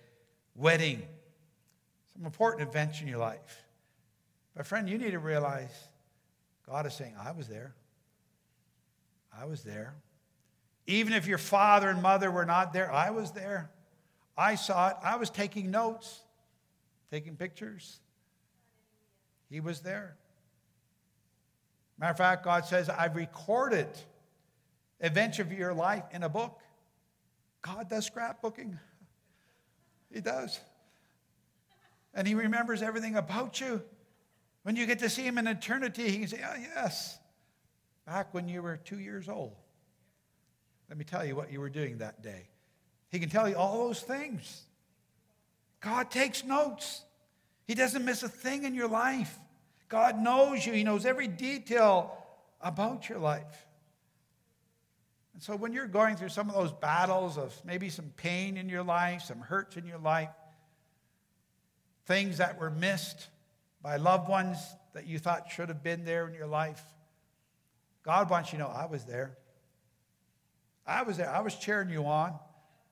wedding. 0.55 1.03
Some 2.14 2.25
important 2.25 2.68
events 2.68 3.01
in 3.01 3.09
your 3.09 3.18
life. 3.18 3.64
But, 4.57 4.66
friend, 4.66 4.88
you 4.88 4.98
need 4.98 5.12
to 5.12 5.18
realize 5.18 5.72
God 6.68 6.87
is 6.87 6.94
saying, 6.94 7.14
I 7.18 7.33
was 7.33 7.48
there. 7.48 7.75
I 9.37 9.46
was 9.46 9.62
there. 9.62 9.94
Even 10.86 11.12
if 11.12 11.26
your 11.26 11.38
father 11.38 11.88
and 11.88 12.02
mother 12.02 12.30
were 12.30 12.44
not 12.44 12.72
there, 12.72 12.92
I 12.92 13.10
was 13.10 13.32
there. 13.32 13.70
I 14.36 14.54
saw 14.54 14.88
it. 14.88 14.96
I 15.02 15.16
was 15.16 15.30
taking 15.30 15.70
notes, 15.70 16.20
taking 17.10 17.36
pictures. 17.36 18.00
He 19.50 19.60
was 19.60 19.80
there. 19.80 20.16
Matter 21.98 22.10
of 22.10 22.16
fact, 22.18 22.44
God 22.44 22.64
says, 22.64 22.88
I've 22.88 23.14
recorded 23.14 23.88
events 25.00 25.38
of 25.38 25.52
your 25.52 25.74
life 25.74 26.04
in 26.12 26.22
a 26.22 26.28
book. 26.28 26.60
God 27.60 27.88
does 27.88 28.08
scrapbooking. 28.08 28.78
He 30.12 30.20
does. 30.20 30.58
And 32.14 32.26
He 32.26 32.34
remembers 32.34 32.82
everything 32.82 33.16
about 33.16 33.60
you. 33.60 33.82
When 34.62 34.74
you 34.76 34.86
get 34.86 34.98
to 35.00 35.10
see 35.10 35.22
Him 35.22 35.38
in 35.38 35.46
eternity, 35.46 36.10
He 36.10 36.18
can 36.18 36.28
say, 36.28 36.40
Oh, 36.44 36.56
yes, 36.56 37.18
back 38.06 38.34
when 38.34 38.48
you 38.48 38.62
were 38.62 38.76
two 38.76 38.98
years 38.98 39.28
old. 39.28 39.56
Let 40.92 40.98
me 40.98 41.07
tell 41.07 41.24
you 41.24 41.35
what 41.35 41.50
you 41.50 41.59
were 41.59 41.70
doing 41.70 41.96
that 41.98 42.20
day. 42.22 42.48
He 43.09 43.18
can 43.18 43.31
tell 43.31 43.48
you 43.48 43.57
all 43.57 43.88
those 43.88 44.02
things. 44.02 44.64
God 45.81 46.11
takes 46.11 46.44
notes. 46.44 47.00
He 47.66 47.74
doesn't 47.74 48.05
miss 48.05 48.22
a 48.22 48.28
thing 48.28 48.64
in 48.64 48.74
your 48.74 48.88
life. 48.88 49.38
God 49.88 50.18
knows 50.18 50.66
you. 50.66 50.74
He 50.74 50.85
knows 50.85 51.07
every 51.07 51.28
detail 51.28 52.14
about 52.61 53.09
your 53.09 53.18
life. 53.20 53.66
And 55.33 55.42
so 55.42 55.57
when 55.57 55.72
you're 55.72 55.87
going 55.87 56.16
through 56.16 56.28
some 56.28 56.50
of 56.50 56.55
those 56.55 56.72
battles 56.72 57.38
of 57.38 57.59
maybe 57.64 57.88
some 57.88 58.12
pain 58.18 58.59
in 58.59 58.68
your 58.68 58.83
life, 58.83 59.22
some 59.22 59.40
hurts 59.40 59.78
in 59.78 59.87
your 59.87 59.96
life, 59.96 60.28
things 62.05 62.37
that 62.37 62.61
were 62.61 62.68
missed 62.68 63.28
by 63.81 63.96
loved 63.96 64.28
ones 64.28 64.59
that 64.92 65.07
you 65.07 65.18
thought 65.18 65.50
should 65.50 65.70
have 65.70 65.83
been 65.83 66.05
there 66.05 66.28
in 66.28 66.35
your 66.35 66.48
life, 66.48 66.85
God 68.02 68.28
wants 68.28 68.52
you 68.52 68.59
to 68.59 68.64
know 68.64 68.70
I 68.70 68.85
was 68.85 69.07
there. 69.07 69.38
I 70.86 71.02
was 71.02 71.16
there. 71.16 71.30
I 71.30 71.40
was 71.40 71.54
cheering 71.54 71.90
you 71.90 72.06
on. 72.06 72.34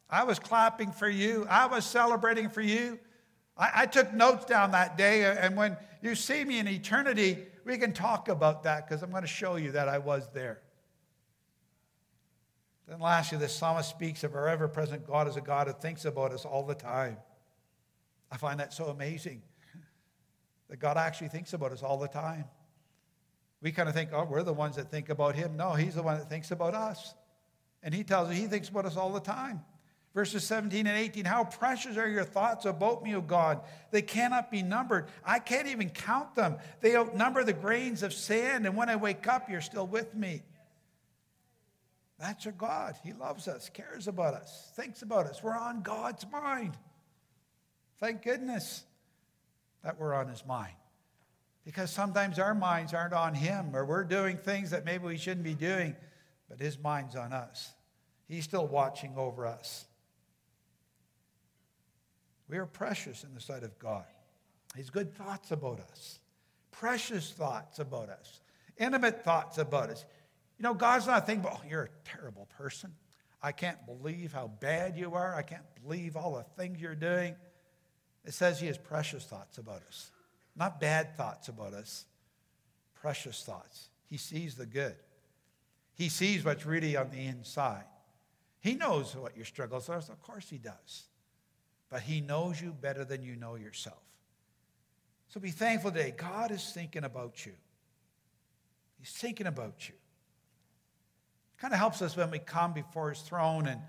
I 0.08 0.24
was 0.24 0.38
clapping 0.38 0.92
for 0.92 1.08
you. 1.08 1.46
I 1.48 1.66
was 1.66 1.84
celebrating 1.84 2.48
for 2.48 2.60
you. 2.60 2.98
I, 3.56 3.70
I, 3.74 3.86
took 3.86 4.12
notes 4.12 4.44
down 4.44 4.72
that 4.72 4.96
day, 4.96 5.24
uh, 5.24 5.34
and 5.34 5.56
when 5.56 5.76
you 6.02 6.14
see 6.14 6.44
me 6.44 6.58
in 6.58 6.66
eternity, 6.66 7.38
we 7.64 7.78
can 7.78 7.92
talk 7.92 8.28
about 8.28 8.64
that 8.64 8.88
because 8.88 9.02
I'm 9.02 9.10
going 9.10 9.22
to 9.22 9.28
show 9.28 9.56
you 9.56 9.72
that 9.72 9.88
I 9.88 9.98
was 9.98 10.28
there. 10.32 10.62
Then, 12.88 12.98
lastly, 12.98 13.38
the 13.38 13.48
psalmist 13.48 13.88
speaks 13.88 14.24
of 14.24 14.34
our 14.34 14.48
ever 14.48 14.66
present 14.66 15.06
God 15.06 15.28
as 15.28 15.36
a 15.36 15.40
God 15.40 15.68
who 15.68 15.72
thinks 15.74 16.04
about 16.04 16.32
us 16.32 16.44
all 16.44 16.64
the 16.64 16.74
time. 16.74 17.18
I 18.32 18.36
find 18.36 18.58
that 18.58 18.72
so 18.72 18.86
amazing 18.86 19.42
that 20.68 20.78
God 20.78 20.96
actually 20.96 21.28
thinks 21.28 21.52
about 21.52 21.70
us 21.70 21.82
all 21.82 21.98
the 21.98 22.08
time. 22.08 22.46
We 23.62 23.70
kind 23.72 23.88
of 23.88 23.94
think, 23.94 24.10
oh, 24.12 24.24
we're 24.24 24.42
the 24.42 24.52
ones 24.52 24.76
that 24.76 24.90
think 24.90 25.08
about 25.08 25.36
Him. 25.36 25.56
No, 25.56 25.74
He's 25.74 25.94
the 25.94 26.02
one 26.02 26.18
that 26.18 26.28
thinks 26.28 26.50
about 26.50 26.74
us. 26.74 27.14
And 27.82 27.94
he 27.94 28.04
tells 28.04 28.28
us 28.28 28.36
he 28.36 28.46
thinks 28.46 28.68
about 28.68 28.86
us 28.86 28.96
all 28.96 29.12
the 29.12 29.20
time. 29.20 29.62
Verses 30.12 30.42
17 30.44 30.86
and 30.86 30.98
18 30.98 31.24
How 31.24 31.44
precious 31.44 31.96
are 31.96 32.08
your 32.08 32.24
thoughts 32.24 32.64
about 32.64 33.02
me, 33.02 33.14
O 33.14 33.20
God? 33.20 33.60
They 33.90 34.02
cannot 34.02 34.50
be 34.50 34.62
numbered. 34.62 35.06
I 35.24 35.38
can't 35.38 35.68
even 35.68 35.88
count 35.88 36.34
them. 36.34 36.56
They 36.80 36.96
outnumber 36.96 37.44
the 37.44 37.52
grains 37.52 38.02
of 38.02 38.12
sand, 38.12 38.66
and 38.66 38.76
when 38.76 38.88
I 38.88 38.96
wake 38.96 39.26
up, 39.28 39.48
you're 39.48 39.60
still 39.60 39.86
with 39.86 40.14
me. 40.14 40.42
That's 42.18 42.44
our 42.44 42.52
God. 42.52 42.96
He 43.02 43.12
loves 43.12 43.48
us, 43.48 43.70
cares 43.70 44.08
about 44.08 44.34
us, 44.34 44.72
thinks 44.76 45.02
about 45.02 45.26
us. 45.26 45.42
We're 45.42 45.56
on 45.56 45.82
God's 45.82 46.26
mind. 46.30 46.76
Thank 47.98 48.22
goodness 48.22 48.84
that 49.84 49.98
we're 49.98 50.12
on 50.12 50.28
his 50.28 50.44
mind. 50.44 50.74
Because 51.64 51.90
sometimes 51.90 52.38
our 52.38 52.54
minds 52.54 52.94
aren't 52.94 53.14
on 53.14 53.34
him, 53.34 53.76
or 53.76 53.84
we're 53.84 54.04
doing 54.04 54.38
things 54.38 54.70
that 54.70 54.84
maybe 54.84 55.06
we 55.06 55.16
shouldn't 55.16 55.44
be 55.44 55.54
doing 55.54 55.94
but 56.50 56.58
his 56.58 56.78
mind's 56.78 57.14
on 57.14 57.32
us. 57.32 57.72
He's 58.28 58.44
still 58.44 58.66
watching 58.66 59.14
over 59.16 59.46
us. 59.46 59.86
We 62.48 62.58
are 62.58 62.66
precious 62.66 63.22
in 63.22 63.32
the 63.32 63.40
sight 63.40 63.62
of 63.62 63.78
God. 63.78 64.04
He's 64.76 64.90
good 64.90 65.14
thoughts 65.14 65.52
about 65.52 65.80
us, 65.92 66.18
precious 66.72 67.30
thoughts 67.30 67.78
about 67.78 68.08
us, 68.08 68.40
intimate 68.76 69.24
thoughts 69.24 69.58
about 69.58 69.90
us. 69.90 70.04
You 70.58 70.64
know, 70.64 70.74
God's 70.74 71.06
not 71.06 71.26
thinking, 71.26 71.48
oh, 71.50 71.60
you're 71.68 71.84
a 71.84 72.16
terrible 72.16 72.46
person. 72.58 72.92
I 73.42 73.52
can't 73.52 73.78
believe 73.86 74.32
how 74.32 74.48
bad 74.48 74.96
you 74.96 75.14
are. 75.14 75.34
I 75.34 75.42
can't 75.42 75.62
believe 75.82 76.16
all 76.16 76.34
the 76.34 76.44
things 76.60 76.80
you're 76.80 76.94
doing. 76.94 77.34
It 78.24 78.34
says 78.34 78.60
He 78.60 78.66
has 78.66 78.76
precious 78.76 79.24
thoughts 79.24 79.58
about 79.58 79.82
us, 79.88 80.10
not 80.56 80.80
bad 80.80 81.16
thoughts 81.16 81.48
about 81.48 81.72
us, 81.72 82.04
precious 82.94 83.42
thoughts. 83.42 83.88
He 84.06 84.18
sees 84.18 84.56
the 84.56 84.66
good. 84.66 84.96
He 86.00 86.08
sees 86.08 86.46
what's 86.46 86.64
really 86.64 86.96
on 86.96 87.10
the 87.10 87.26
inside. 87.26 87.84
He 88.60 88.72
knows 88.72 89.14
what 89.14 89.36
your 89.36 89.44
struggles 89.44 89.90
are. 89.90 89.98
Of 89.98 90.22
course, 90.22 90.48
He 90.48 90.56
does. 90.56 91.04
But 91.90 92.00
He 92.00 92.22
knows 92.22 92.58
you 92.58 92.72
better 92.72 93.04
than 93.04 93.22
you 93.22 93.36
know 93.36 93.56
yourself. 93.56 94.00
So 95.28 95.40
be 95.40 95.50
thankful 95.50 95.90
today. 95.90 96.14
God 96.16 96.52
is 96.52 96.64
thinking 96.72 97.04
about 97.04 97.44
you. 97.44 97.52
He's 98.98 99.10
thinking 99.10 99.46
about 99.46 99.90
you. 99.90 99.94
Kind 101.58 101.74
of 101.74 101.78
helps 101.78 102.00
us 102.00 102.16
when 102.16 102.30
we 102.30 102.38
come 102.38 102.72
before 102.72 103.10
His 103.10 103.20
throne 103.20 103.66
and 103.66 103.82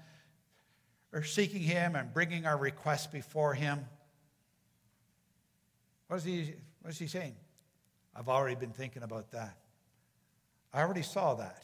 are 1.14 1.24
seeking 1.24 1.62
Him 1.62 1.96
and 1.96 2.14
bringing 2.14 2.46
our 2.46 2.58
requests 2.58 3.08
before 3.08 3.54
Him. 3.54 3.86
What 6.08 6.18
is 6.18 6.26
He, 6.26 6.56
what 6.82 6.92
is 6.92 7.00
he 7.00 7.08
saying? 7.08 7.38
I've 8.14 8.28
already 8.28 8.56
been 8.56 8.74
thinking 8.74 9.04
about 9.04 9.32
that. 9.32 9.58
I 10.74 10.82
already 10.82 11.04
saw 11.04 11.36
that. 11.36 11.64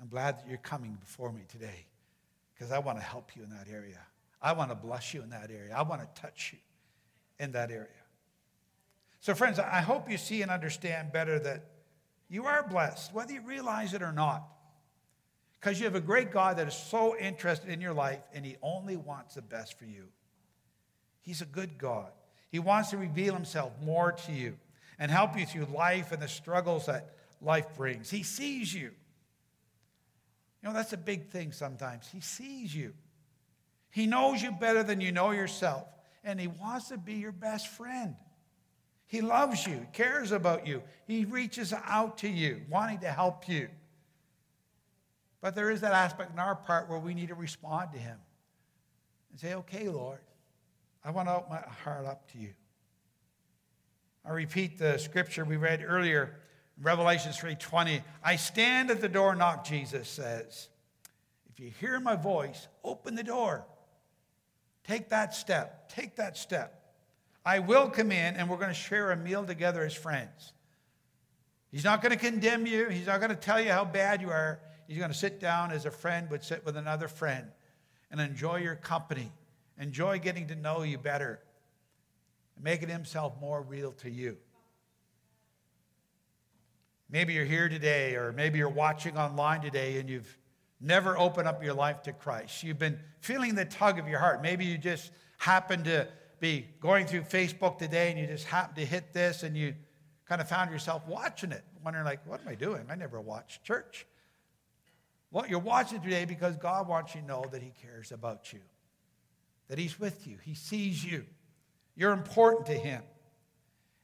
I'm 0.00 0.08
glad 0.08 0.38
that 0.38 0.48
you're 0.48 0.58
coming 0.58 0.96
before 1.00 1.32
me 1.32 1.42
today 1.48 1.86
because 2.54 2.72
I 2.72 2.78
want 2.78 2.98
to 2.98 3.04
help 3.04 3.36
you 3.36 3.42
in 3.42 3.50
that 3.50 3.66
area. 3.70 4.00
I 4.40 4.52
want 4.52 4.70
to 4.70 4.76
bless 4.76 5.12
you 5.14 5.22
in 5.22 5.30
that 5.30 5.50
area. 5.50 5.74
I 5.76 5.82
want 5.82 6.00
to 6.00 6.20
touch 6.20 6.52
you 6.52 6.58
in 7.44 7.52
that 7.52 7.70
area. 7.70 7.88
So, 9.20 9.34
friends, 9.34 9.58
I 9.58 9.80
hope 9.80 10.10
you 10.10 10.16
see 10.16 10.42
and 10.42 10.50
understand 10.50 11.12
better 11.12 11.38
that 11.40 11.64
you 12.28 12.46
are 12.46 12.66
blessed, 12.68 13.12
whether 13.12 13.32
you 13.32 13.40
realize 13.40 13.94
it 13.94 14.02
or 14.02 14.12
not. 14.12 14.44
Because 15.58 15.80
you 15.80 15.86
have 15.86 15.96
a 15.96 16.00
great 16.00 16.30
God 16.30 16.58
that 16.58 16.68
is 16.68 16.74
so 16.74 17.16
interested 17.18 17.68
in 17.68 17.80
your 17.80 17.92
life 17.92 18.20
and 18.32 18.46
He 18.46 18.56
only 18.62 18.96
wants 18.96 19.34
the 19.34 19.42
best 19.42 19.76
for 19.76 19.86
you. 19.86 20.04
He's 21.20 21.42
a 21.42 21.46
good 21.46 21.78
God. 21.78 22.12
He 22.50 22.60
wants 22.60 22.90
to 22.90 22.96
reveal 22.96 23.34
Himself 23.34 23.72
more 23.82 24.12
to 24.12 24.32
you 24.32 24.56
and 25.00 25.10
help 25.10 25.36
you 25.36 25.46
through 25.46 25.66
life 25.74 26.12
and 26.12 26.22
the 26.22 26.28
struggles 26.28 26.86
that 26.86 27.10
life 27.42 27.66
brings. 27.76 28.08
He 28.08 28.22
sees 28.22 28.72
you. 28.72 28.92
You 30.62 30.68
know, 30.68 30.74
that's 30.74 30.92
a 30.92 30.98
big 30.98 31.28
thing 31.28 31.52
sometimes. 31.52 32.08
He 32.08 32.20
sees 32.20 32.74
you. 32.74 32.94
He 33.90 34.06
knows 34.06 34.42
you 34.42 34.52
better 34.52 34.82
than 34.82 35.00
you 35.00 35.12
know 35.12 35.30
yourself, 35.30 35.86
and 36.24 36.40
He 36.40 36.46
wants 36.46 36.88
to 36.88 36.98
be 36.98 37.14
your 37.14 37.32
best 37.32 37.68
friend. 37.68 38.16
He 39.06 39.22
loves 39.22 39.66
you, 39.66 39.86
cares 39.92 40.32
about 40.32 40.66
you. 40.66 40.82
He 41.06 41.24
reaches 41.24 41.72
out 41.72 42.18
to 42.18 42.28
you, 42.28 42.62
wanting 42.68 42.98
to 43.00 43.10
help 43.10 43.48
you. 43.48 43.68
But 45.40 45.54
there 45.54 45.70
is 45.70 45.80
that 45.80 45.92
aspect 45.92 46.32
in 46.32 46.38
our 46.38 46.54
part 46.54 46.90
where 46.90 46.98
we 46.98 47.14
need 47.14 47.28
to 47.28 47.34
respond 47.34 47.92
to 47.92 47.98
Him 47.98 48.18
and 49.30 49.40
say, 49.40 49.54
Okay, 49.54 49.88
Lord, 49.88 50.20
I 51.04 51.10
want 51.10 51.28
to 51.28 51.36
open 51.36 51.50
my 51.50 51.60
heart 51.84 52.06
up 52.06 52.30
to 52.32 52.38
you. 52.38 52.50
I 54.24 54.32
repeat 54.32 54.78
the 54.78 54.98
scripture 54.98 55.44
we 55.44 55.56
read 55.56 55.82
earlier, 55.86 56.40
Revelation 56.80 57.32
3:20. 57.32 58.02
I 58.22 58.36
stand 58.36 58.90
at 58.90 59.00
the 59.00 59.08
door 59.08 59.30
and 59.30 59.38
knock, 59.38 59.64
Jesus 59.64 60.08
says. 60.08 60.68
If 61.50 61.58
you 61.58 61.70
hear 61.70 61.98
my 61.98 62.14
voice, 62.14 62.68
open 62.84 63.16
the 63.16 63.24
door. 63.24 63.66
Take 64.84 65.08
that 65.08 65.34
step. 65.34 65.88
Take 65.88 66.16
that 66.16 66.36
step. 66.36 66.94
I 67.44 67.58
will 67.58 67.90
come 67.90 68.12
in 68.12 68.36
and 68.36 68.48
we're 68.48 68.56
going 68.56 68.68
to 68.68 68.74
share 68.74 69.10
a 69.10 69.16
meal 69.16 69.44
together 69.44 69.82
as 69.82 69.94
friends. 69.94 70.52
He's 71.70 71.84
not 71.84 72.00
going 72.00 72.12
to 72.12 72.18
condemn 72.18 72.66
you. 72.66 72.88
He's 72.88 73.06
not 73.06 73.18
going 73.18 73.30
to 73.30 73.36
tell 73.36 73.60
you 73.60 73.70
how 73.70 73.84
bad 73.84 74.22
you 74.22 74.30
are. 74.30 74.60
He's 74.86 74.98
going 74.98 75.10
to 75.10 75.16
sit 75.16 75.40
down 75.40 75.70
as 75.70 75.84
a 75.84 75.90
friend 75.90 76.30
would 76.30 76.42
sit 76.42 76.64
with 76.64 76.76
another 76.76 77.08
friend 77.08 77.46
and 78.10 78.20
enjoy 78.20 78.56
your 78.56 78.74
company, 78.74 79.30
enjoy 79.78 80.18
getting 80.18 80.48
to 80.48 80.56
know 80.56 80.82
you 80.82 80.96
better, 80.96 81.40
and 82.54 82.64
making 82.64 82.88
himself 82.88 83.34
more 83.40 83.60
real 83.60 83.92
to 83.92 84.10
you. 84.10 84.38
Maybe 87.10 87.32
you're 87.32 87.44
here 87.44 87.68
today, 87.68 88.16
or 88.16 88.32
maybe 88.32 88.58
you're 88.58 88.68
watching 88.68 89.16
online 89.16 89.62
today 89.62 89.98
and 89.98 90.10
you've 90.10 90.36
never 90.80 91.18
opened 91.18 91.48
up 91.48 91.62
your 91.62 91.74
life 91.74 92.02
to 92.02 92.12
Christ. 92.12 92.62
You've 92.62 92.78
been 92.78 92.98
feeling 93.20 93.54
the 93.54 93.64
tug 93.64 93.98
of 93.98 94.06
your 94.06 94.18
heart. 94.18 94.42
Maybe 94.42 94.64
you 94.64 94.76
just 94.76 95.10
happened 95.38 95.84
to 95.86 96.06
be 96.40 96.66
going 96.80 97.06
through 97.06 97.22
Facebook 97.22 97.78
today 97.78 98.10
and 98.10 98.20
you 98.20 98.26
just 98.26 98.44
happened 98.44 98.76
to 98.76 98.84
hit 98.84 99.12
this 99.12 99.42
and 99.42 99.56
you 99.56 99.74
kind 100.28 100.40
of 100.40 100.48
found 100.48 100.70
yourself 100.70 101.02
watching 101.06 101.50
it, 101.52 101.64
wondering, 101.82 102.04
like, 102.04 102.26
what 102.26 102.40
am 102.40 102.48
I 102.48 102.54
doing? 102.54 102.86
I 102.90 102.94
never 102.94 103.20
watched 103.20 103.64
church. 103.64 104.06
Well, 105.30 105.46
you're 105.48 105.58
watching 105.58 106.00
today 106.00 106.26
because 106.26 106.56
God 106.56 106.88
wants 106.88 107.14
you 107.14 107.22
to 107.22 107.26
know 107.26 107.44
that 107.50 107.62
He 107.62 107.72
cares 107.82 108.12
about 108.12 108.52
you, 108.52 108.60
that 109.68 109.78
He's 109.78 109.98
with 109.98 110.26
you, 110.26 110.36
He 110.42 110.54
sees 110.54 111.04
you. 111.04 111.24
You're 111.96 112.12
important 112.12 112.66
to 112.66 112.74
Him. 112.74 113.02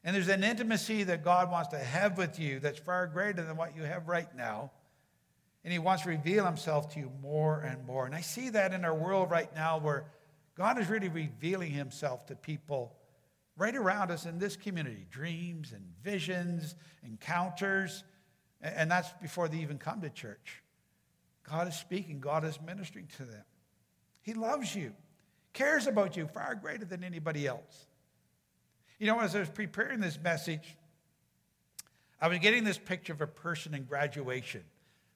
And 0.05 0.15
there's 0.15 0.29
an 0.29 0.45
intimacy 0.45 1.05
that 1.05 1.25
God 1.25 1.51
wants 1.51 1.71
to 1.71 1.79
have 1.79 2.19
with 2.19 2.39
you 2.39 2.61
that's 2.61 2.79
far 2.79 3.07
greater 3.07 3.43
than 3.43 3.57
what 3.57 3.75
you 3.75 3.83
have 3.83 4.07
right 4.07 4.29
now. 4.37 4.71
And 5.65 5.73
He 5.73 5.79
wants 5.79 6.03
to 6.03 6.11
reveal 6.11 6.45
Himself 6.45 6.93
to 6.93 7.01
you 7.01 7.11
more 7.23 7.61
and 7.61 7.87
more. 7.87 8.05
And 8.05 8.15
I 8.15 8.21
see 8.21 8.51
that 8.51 8.75
in 8.75 8.85
our 8.85 8.95
world 8.95 9.31
right 9.31 9.53
now 9.55 9.79
where 9.79 10.05
God 10.57 10.79
is 10.79 10.91
really 10.91 11.09
revealing 11.09 11.71
Himself 11.71 12.27
to 12.27 12.37
people 12.37 12.95
right 13.57 13.75
around 13.75 14.11
us 14.11 14.27
in 14.27 14.39
this 14.39 14.57
community 14.57 15.07
dreams 15.11 15.73
and 15.73 15.83
visions, 16.03 16.75
encounters. 17.03 18.05
And 18.61 18.91
that's 18.91 19.11
before 19.23 19.49
they 19.49 19.59
even 19.59 19.79
come 19.79 20.03
to 20.03 20.11
church. 20.11 20.63
God 21.49 21.67
is 21.67 21.77
speaking, 21.77 22.21
God 22.21 22.45
is 22.45 22.59
ministering 22.61 23.09
to 23.17 23.25
them. 23.25 23.45
He 24.23 24.35
loves 24.35 24.75
you, 24.75 24.93
cares 25.55 25.87
about 25.87 26.17
you 26.17 26.27
far 26.27 26.55
greater 26.55 26.85
than 26.85 27.05
anybody 27.05 27.47
else. 27.47 27.87
You 29.05 29.11
know, 29.11 29.21
as 29.21 29.37
I 29.37 29.41
was 29.41 29.51
preparing 29.51 30.01
this 30.01 30.19
message, 30.19 30.79
I 32.23 32.29
was 32.29 32.39
getting 32.39 32.65
this 32.65 32.79
picture 32.79 33.13
of 33.13 33.21
a 33.21 33.27
person 33.27 33.75
in 33.75 33.85
graduation. 33.85 34.63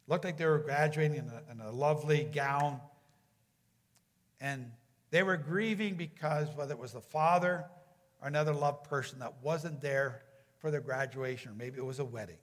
Looked 0.09 0.27
like 0.27 0.37
they 0.37 0.45
were 0.45 0.59
graduating 0.59 1.17
in 1.17 1.31
a, 1.31 1.51
in 1.51 1.61
a 1.63 1.73
lovely 1.73 2.25
gown. 2.25 2.83
And 4.43 4.71
they 5.11 5.23
were 5.23 5.39
grieving 5.39 5.95
because 5.95 6.49
whether 6.55 6.75
it 6.75 6.79
was 6.79 6.93
the 6.93 7.01
father 7.01 7.65
or 8.21 8.29
another 8.29 8.53
loved 8.53 8.85
person 8.85 9.21
that 9.21 9.33
wasn't 9.43 9.81
there 9.81 10.21
for 10.59 10.71
their 10.71 10.83
graduation, 10.83 11.53
or 11.53 11.55
maybe 11.55 11.79
it 11.79 11.87
was 11.87 11.99
a 11.99 12.05
wedding. 12.05 12.37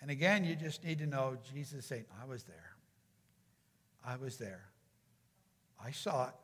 And 0.00 0.10
again, 0.10 0.44
you 0.44 0.56
just 0.56 0.82
need 0.82 0.96
to 1.00 1.06
know 1.06 1.36
Jesus 1.52 1.84
saying, 1.84 2.06
I 2.22 2.24
was 2.24 2.44
there. 2.44 2.76
I 4.02 4.16
was 4.16 4.38
there. 4.38 4.64
I 5.78 5.90
saw 5.90 6.28
it. 6.28 6.34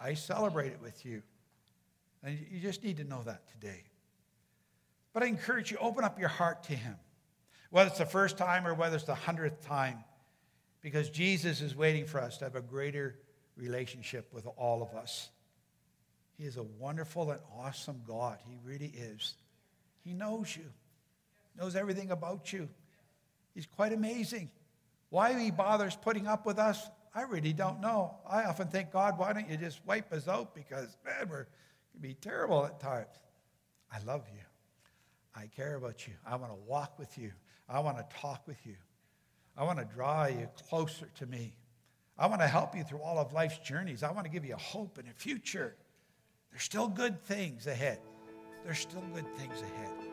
I 0.00 0.14
celebrated 0.14 0.80
with 0.80 1.04
you. 1.04 1.24
And 2.26 2.38
you 2.50 2.60
just 2.60 2.84
need 2.84 2.98
to 2.98 3.04
know 3.04 3.22
that 3.22 3.48
today. 3.48 3.84
But 5.14 5.22
I 5.22 5.26
encourage 5.26 5.70
you, 5.70 5.78
open 5.80 6.04
up 6.04 6.18
your 6.18 6.28
heart 6.28 6.64
to 6.64 6.74
Him, 6.74 6.96
whether 7.70 7.88
it's 7.88 7.98
the 7.98 8.04
first 8.04 8.36
time 8.36 8.66
or 8.66 8.74
whether 8.74 8.96
it's 8.96 9.06
the 9.06 9.14
hundredth 9.14 9.64
time, 9.64 10.04
because 10.82 11.08
Jesus 11.08 11.62
is 11.62 11.74
waiting 11.74 12.04
for 12.04 12.20
us 12.20 12.36
to 12.38 12.44
have 12.44 12.56
a 12.56 12.60
greater 12.60 13.18
relationship 13.56 14.30
with 14.34 14.46
all 14.58 14.82
of 14.82 14.92
us. 14.94 15.30
He 16.36 16.44
is 16.44 16.58
a 16.58 16.62
wonderful 16.62 17.30
and 17.30 17.40
awesome 17.56 18.02
God. 18.06 18.38
He 18.46 18.58
really 18.62 18.92
is. 18.94 19.34
He 20.04 20.12
knows 20.12 20.54
you 20.54 20.70
knows 21.56 21.76
everything 21.76 22.10
about 22.10 22.52
you. 22.52 22.68
He's 23.54 23.66
quite 23.66 23.92
amazing. 23.92 24.50
Why 25.08 25.38
he 25.38 25.50
bothers 25.50 25.96
putting 25.96 26.26
up 26.26 26.46
with 26.46 26.58
us, 26.58 26.88
I 27.14 27.22
really 27.22 27.52
don't 27.52 27.80
know. 27.80 28.18
I 28.28 28.44
often 28.44 28.68
think, 28.68 28.92
God, 28.92 29.18
why 29.18 29.32
don't 29.32 29.48
you 29.48 29.56
just 29.56 29.80
wipe 29.86 30.12
us 30.12 30.28
out? 30.28 30.54
Because, 30.54 30.96
man, 31.04 31.28
we're 31.28 31.46
can 31.96 32.02
be 32.02 32.14
terrible 32.14 32.66
at 32.66 32.78
times. 32.78 33.06
I 33.90 33.98
love 34.04 34.24
you. 34.32 34.40
I 35.34 35.46
care 35.46 35.76
about 35.76 36.06
you. 36.06 36.14
I 36.26 36.36
want 36.36 36.52
to 36.52 36.58
walk 36.68 36.98
with 36.98 37.16
you. 37.16 37.32
I 37.68 37.80
want 37.80 37.96
to 37.98 38.16
talk 38.16 38.46
with 38.46 38.66
you. 38.66 38.76
I 39.56 39.64
want 39.64 39.78
to 39.78 39.84
draw 39.84 40.26
you 40.26 40.48
closer 40.68 41.08
to 41.16 41.26
me. 41.26 41.54
I 42.18 42.26
want 42.26 42.40
to 42.42 42.48
help 42.48 42.74
you 42.76 42.84
through 42.84 43.00
all 43.00 43.18
of 43.18 43.32
life's 43.32 43.58
journeys. 43.58 44.02
I 44.02 44.12
want 44.12 44.24
to 44.24 44.30
give 44.30 44.44
you 44.44 44.54
a 44.54 44.58
hope 44.58 44.98
and 44.98 45.08
a 45.08 45.12
future. 45.12 45.74
There's 46.50 46.62
still 46.62 46.88
good 46.88 47.22
things 47.24 47.66
ahead. 47.66 47.98
There's 48.64 48.78
still 48.78 49.04
good 49.14 49.26
things 49.36 49.62
ahead. 49.62 50.05